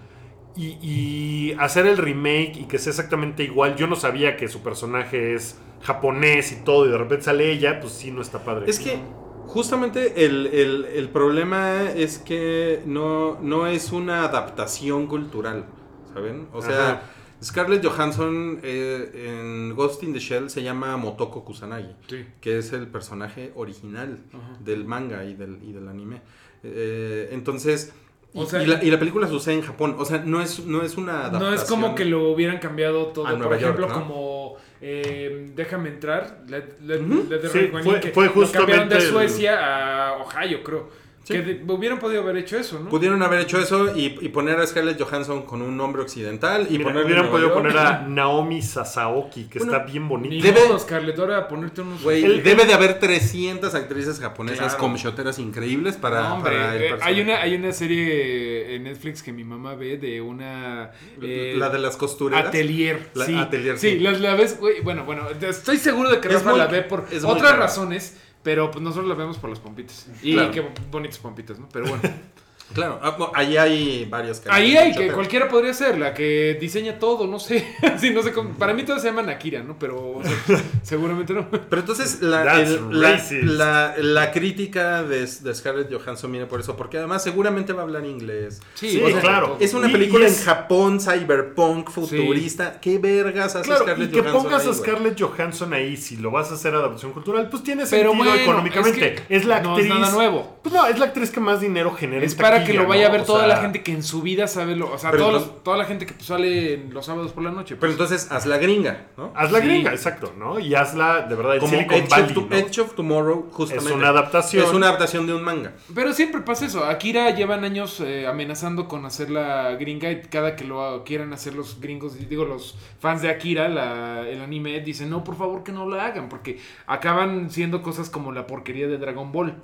[0.56, 3.76] Y, y hacer el remake y que sea exactamente igual.
[3.76, 7.80] Yo no sabía que su personaje es japonés y todo, y de repente sale ella,
[7.80, 8.70] pues sí, no está padre.
[8.70, 9.00] es que
[9.47, 15.66] justamente el, el- el problema es que no, no es una adaptación cultural,
[16.14, 16.47] ¿saben?
[16.52, 17.02] O sea, Ajá.
[17.44, 21.96] Scarlett Johansson eh, en Ghost in the Shell se llama Motoko Kusanagi.
[22.08, 22.26] Sí.
[22.42, 24.18] que es el personaje original
[24.60, 26.22] del manga y del, y del anime.
[26.64, 27.94] Eh, entonces,
[28.34, 29.96] y, O sea, y la, y la película sucede en Japón.
[29.98, 31.50] O sea, no es, no es una adaptación.
[31.50, 33.26] No es como que lo hubieran cambiado todo.
[33.26, 33.94] A Por Nueva York, ejemplo, ¿no?
[34.08, 36.44] como eh, Déjame entrar.
[36.48, 37.84] Let, let- let Sí, Right One
[38.14, 40.90] fue- fue lo cambiaron de justamente el- Suecia a Ohio, creo.
[41.30, 41.36] Sí.
[41.36, 42.90] Que hubieran podido haber hecho eso, ¿no?
[42.90, 46.80] Pudieron haber hecho eso y, y poner a Scarlett Johansson con un nombre occidental y
[46.80, 47.54] Mira, hubieran podido York.
[47.62, 50.48] poner a Naomi Sasaoki, que Bueno, está bien Ni bonita.
[50.48, 52.04] Debe- modo, Scarlett, ahora ponerte unos...
[52.06, 54.78] El- debe de haber 300 actrices japonesas Claro.
[54.80, 57.14] como shoteras increíbles para, No, hombre, para el eh, personaje.
[57.14, 60.92] hay, una, hay una serie en Netflix que mi mamá ve de una...
[61.22, 62.48] eh, la de las costureras.
[62.48, 63.10] Atelier.
[63.14, 63.92] La- sí, Atelier, sí.
[63.92, 64.00] sí.
[64.00, 68.18] la, la ves, bueno, bueno, estoy seguro de que Rafa la ve por otras razones,
[68.44, 70.08] pero pues nosotros la vemos por las pompitas.
[70.22, 70.52] Y Claro.
[70.52, 71.68] qué bonitas pompitas, ¿no?
[71.72, 72.02] Pero bueno.
[72.74, 76.99] Claro, ah, ahí hay varios Ahí caras hay, que cualquiera podría ser, la que diseña
[76.99, 77.65] todo, no sé.
[77.99, 79.78] Sí, no sé cómo- para mí todos se llaman Akira, ¿no?
[79.80, 81.49] Pero o sea, seguramente no.
[81.49, 86.78] Pero entonces la, el- la, la- la crítica de, de Scarlett Johansson viene por eso,
[86.78, 88.61] porque además seguramente va a hablar inglés.
[88.76, 89.57] Sí, o sea, claro.
[89.59, 92.80] Es una Y- película y es- en Japón, cyberpunk, futurista.
[92.80, 94.43] ¿Qué vergas hace Claro, y Scarlett que Johansson?
[94.43, 94.74] pongas ahí, a?
[94.74, 98.41] Scarlett Johansson ahí, si lo vas a hacer adaptación cultural, pues tiene Pero sentido bueno,
[98.41, 99.15] económicamente.
[99.15, 99.99] es Es, que la no es actriz.
[99.99, 100.59] nada nuevo.
[100.61, 102.24] Pues no, es la actriz que más dinero genera.
[102.26, 104.03] Es en para que lo vaya a ver O toda sea, la gente que en
[104.03, 104.91] su vida sabe lo.
[104.93, 107.76] O sea, los- toda la gente que pues, sale los sábados por la noche.
[107.76, 107.91] Pero pues.
[107.93, 109.32] entonces haz la gringa, ¿no?
[109.36, 109.66] Hazla Sí.
[109.68, 110.60] gringa, exacto, ¿no?
[110.60, 112.55] Y hazla de verdad Como Silicon Edge, Valley, of, to- ¿no?
[112.55, 113.89] Edge of Tomorrow, justamente.
[113.89, 114.66] Es una adaptación.
[114.66, 115.74] Es una adaptación de un manga.
[115.93, 116.86] Pero siempre pasa eso.
[116.86, 121.53] Akira llevan años eh, amenazando con hacer la gringa y cada que lo quieran hacer
[121.55, 125.72] los gringos, digo los fans de Akira, la- el anime, dicen no, por favor que
[125.72, 129.55] no lo hagan porque acaban siendo cosas como la porquería de Dragon Ball.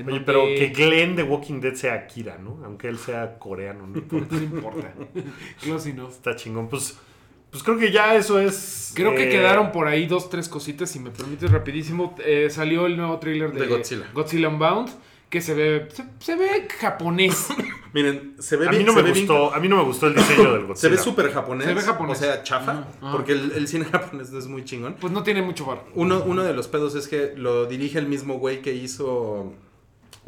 [0.00, 2.60] En Oye, donde- pero que Glenn de Walking Dead sea Akira, ¿no?
[2.64, 4.34] Aunque él sea coreano, no importa.
[4.36, 4.94] no importa.
[5.62, 6.10] Close enough.
[6.10, 6.68] Está chingón.
[6.68, 6.96] Pues,
[7.50, 8.92] pues creo que ya eso es.
[8.94, 12.14] Creo que eh, quedaron por ahí dos, tres cositas, si me permites rapidísimo.
[12.24, 14.10] Eh, salió el nuevo tráiler de, De Godzilla.
[14.12, 14.90] Godzilla Unbound,
[15.30, 17.48] que se ve, se, se ve japonés.
[17.94, 18.82] Miren, se ve A bien.
[18.82, 20.76] mí no me bien- gustó, a mí no me gustó el diseño del Godzilla.
[20.76, 21.66] Se ve súper japonés.
[21.68, 22.18] Se ve japonés.
[22.18, 22.86] O sea, chafa.
[23.00, 23.12] Ajá.
[23.12, 24.96] Porque el, el cine japonés es muy chingón.
[25.00, 25.84] pues no tiene mucho bar.
[25.94, 29.54] Uno, uno de los pedos es que lo dirige el mismo güey que hizo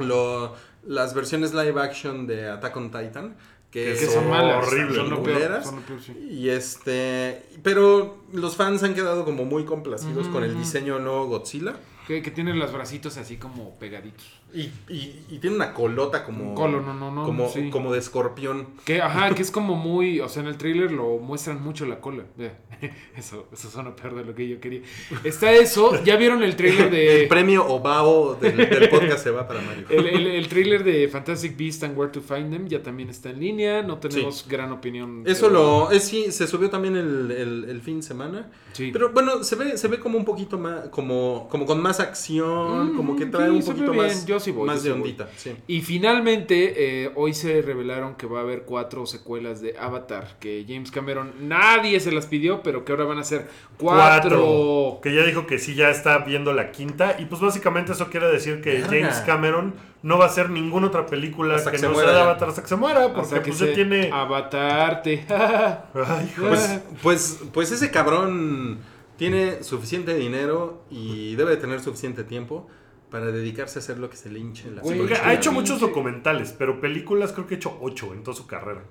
[0.00, 0.54] lo,
[0.86, 3.36] las versiones live action de Attack on Titan.
[3.70, 4.66] Que, son malas.
[4.66, 5.22] horribles, Son lo ¿no?
[5.22, 5.64] peor, culeras.
[5.64, 6.12] son lo peor, sí.
[6.28, 7.44] Y este.
[7.62, 11.76] Pero los fans han quedado como muy complacidos con el diseño nuevo Godzilla.
[12.08, 14.39] Que, que tiene los bracitos así como pegaditos.
[14.52, 16.54] Y, y- y tiene una colota como.
[16.54, 17.70] Colo, no, no, no, Como, sí.
[17.70, 18.68] como de escorpión.
[18.84, 22.00] Que, ajá, que es como muy, o sea, en el tráiler lo muestran mucho la
[22.00, 22.24] cola.
[23.14, 24.80] Eso, eso suena peor de lo que yo quería.
[25.22, 27.22] Está eso, ya vieron el tráiler de...
[27.24, 29.84] El premio Obao del, del podcast se va para Mario.
[29.90, 33.28] El, el, el tráiler de Fantastic Beasts and Where to Find Them ya también está
[33.28, 33.82] en línea.
[33.82, 35.24] No tenemos gran opinión.
[35.26, 35.90] Eso pero- lo.
[35.90, 37.30] Es, sí, se subió también el,
[37.68, 38.50] el- fin de semana.
[38.72, 38.88] Sí.
[38.92, 40.88] Pero bueno, se ve, se ve como un poquito más.
[40.88, 42.94] Como, como con más acción.
[42.94, 44.24] Mm, como que trae un poquito más.
[44.24, 45.02] Yo sí voy, más sí de voy.
[45.02, 45.28] ondita.
[45.36, 45.54] Sí.
[45.66, 50.38] Y finalmente, eh, hoy se revelaron que va a haber cuatro secuelas de Avatar.
[50.40, 53.46] Que James Cameron, nadie se las pidió, pero que ahora van a ser
[53.78, 54.98] cuatro.
[55.02, 57.16] Que ya dijo que sí, ya está viendo la quinta.
[57.18, 58.80] Y pues básicamente eso quiere decir que.
[58.82, 62.08] James Cameron no va a hacer ninguna otra película Hasta que, que se no muera
[62.08, 62.24] sea de.
[62.24, 63.06] Avatar hasta que se muera.
[63.08, 64.10] Porque Hasta que pues se ya tiene.
[64.12, 65.24] Avatarte.
[65.28, 66.32] Ay.
[66.38, 68.78] Pues, pues, pues ese cabrón
[69.16, 72.66] tiene suficiente dinero y debe de tener suficiente tiempo
[73.10, 76.54] para dedicarse a hacer lo que se le hinche la Güey, ha hecho muchos documentales,
[76.56, 78.82] pero películas creo que ha hecho ocho en toda su carrera.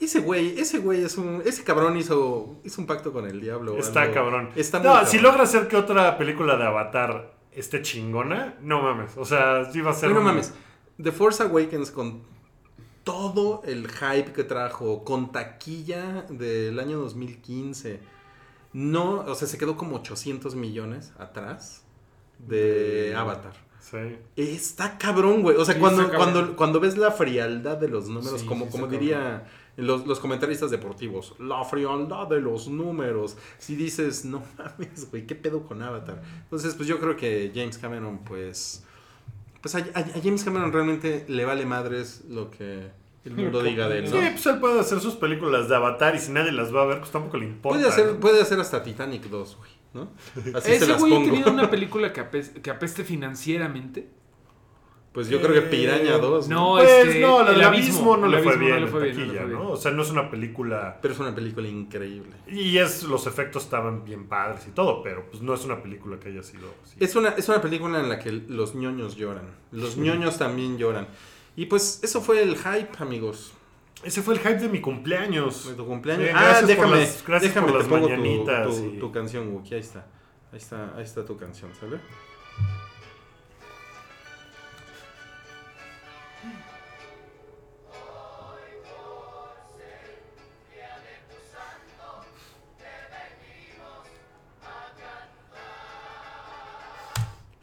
[0.00, 1.42] Ese güey, ese güey es un.
[1.44, 3.76] Ese cabrón hizo, hizo un pacto con el diablo.
[3.78, 4.14] Está algo.
[4.14, 4.50] cabrón.
[4.56, 5.10] Está muy no, cabrón.
[5.10, 9.16] si logra hacer que otra película de Avatar esté chingona, no mames.
[9.16, 10.10] O sea, sí va a ser.
[10.10, 10.52] No un- mames.
[11.00, 12.22] The Force Awakens con
[13.04, 18.00] todo el hype que trajo, con taquilla del año 2015.
[18.72, 21.84] No, o sea, se quedó como 800 millones atrás
[22.46, 23.52] de Avatar.
[23.80, 24.16] Sí.
[24.36, 25.56] Está cabrón, güey.
[25.56, 28.86] O sea, Sí, cuando, cuando, cuando ves la frialdad de los números, Sí, como, como
[28.86, 29.44] diría
[29.76, 33.36] los, los comentaristas deportivos, la frialdad de los números.
[33.58, 36.22] Si dices, no mames, güey, ¿qué pedo con Avatar?
[36.44, 38.84] Entonces, pues yo creo que James Cameron, pues.
[39.60, 42.90] Pues a, a- a James Cameron realmente le vale madres lo que
[43.24, 46.18] el mundo diga de él, Sí, pues él puede hacer sus películas de Avatar y
[46.18, 47.78] si nadie las va a ver, pues tampoco le importa.
[47.78, 48.20] Puede hacer, ¿no?
[48.20, 50.10] puede hacer hasta Titanic 2, güey, ¿no?
[50.54, 54.08] Así se Ese las güey ha tenido una película que, apes- que apeste financieramente.
[55.12, 56.76] Pues yo creo que Piraña 2, ¿no?
[56.78, 58.88] No, Pues este, no, la del abismo, abismo no le abismo bien no le en
[58.88, 59.58] fue bien, no le taquilla, fue bien.
[59.58, 59.70] ¿no?
[59.72, 60.98] O sea, no es una película...
[61.02, 62.30] Pero es una película increíble.
[62.48, 66.18] Y es, los efectos estaban bien padres y todo, pero pues no es una película
[66.18, 66.96] que haya sido así.
[66.98, 69.44] Es una, es una película en la que los ñoños lloran.
[69.70, 71.06] Los ñoños también lloran.
[71.56, 73.52] Y pues eso fue el hype, amigos.
[74.02, 75.68] Ese fue el hype de mi cumpleaños.
[75.68, 76.24] De tu cumpleaños.
[76.24, 78.84] Bien, ah, gracias por déjame, las- gracias déjame por te las pongo tu, mañanitas tu-
[78.94, 79.74] y- tu canción, Wookie.
[79.74, 80.06] Ahí está.
[80.52, 81.98] Ahí está, ahí está tu canción, ¿sale?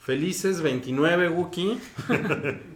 [0.09, 1.79] Felices 29, Wookie.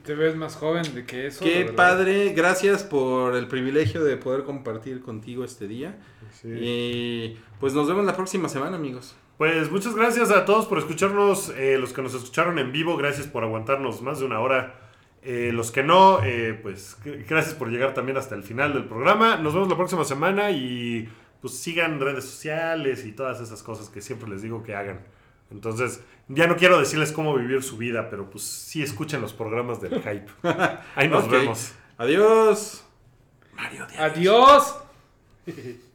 [0.05, 1.43] Te ves más joven de que eso.
[1.43, 2.31] Qué padre.
[2.33, 5.97] Gracias por el privilegio de poder compartir contigo este día.
[6.31, 6.49] Sí.
[6.51, 9.15] Y pues nos vemos la próxima semana, amigos.
[9.39, 13.25] Pues muchas gracias a todos por escucharnos, eh, los que nos escucharon en vivo, gracias
[13.25, 14.91] por aguantarnos más de una hora.
[15.23, 19.37] Eh, los que no, eh, pues gracias por llegar también hasta el final del programa.
[19.37, 21.09] Nos vemos la próxima semana y
[21.41, 24.99] pues sigan redes sociales y todas esas cosas que siempre les digo que hagan.
[25.53, 29.79] Entonces, ya no quiero decirles cómo vivir su vida, pero pues sí escuchen los programas
[29.81, 30.27] del hype.
[30.95, 31.73] Ahí nos vemos.
[31.97, 32.83] Adiós.
[33.97, 34.79] Adiós.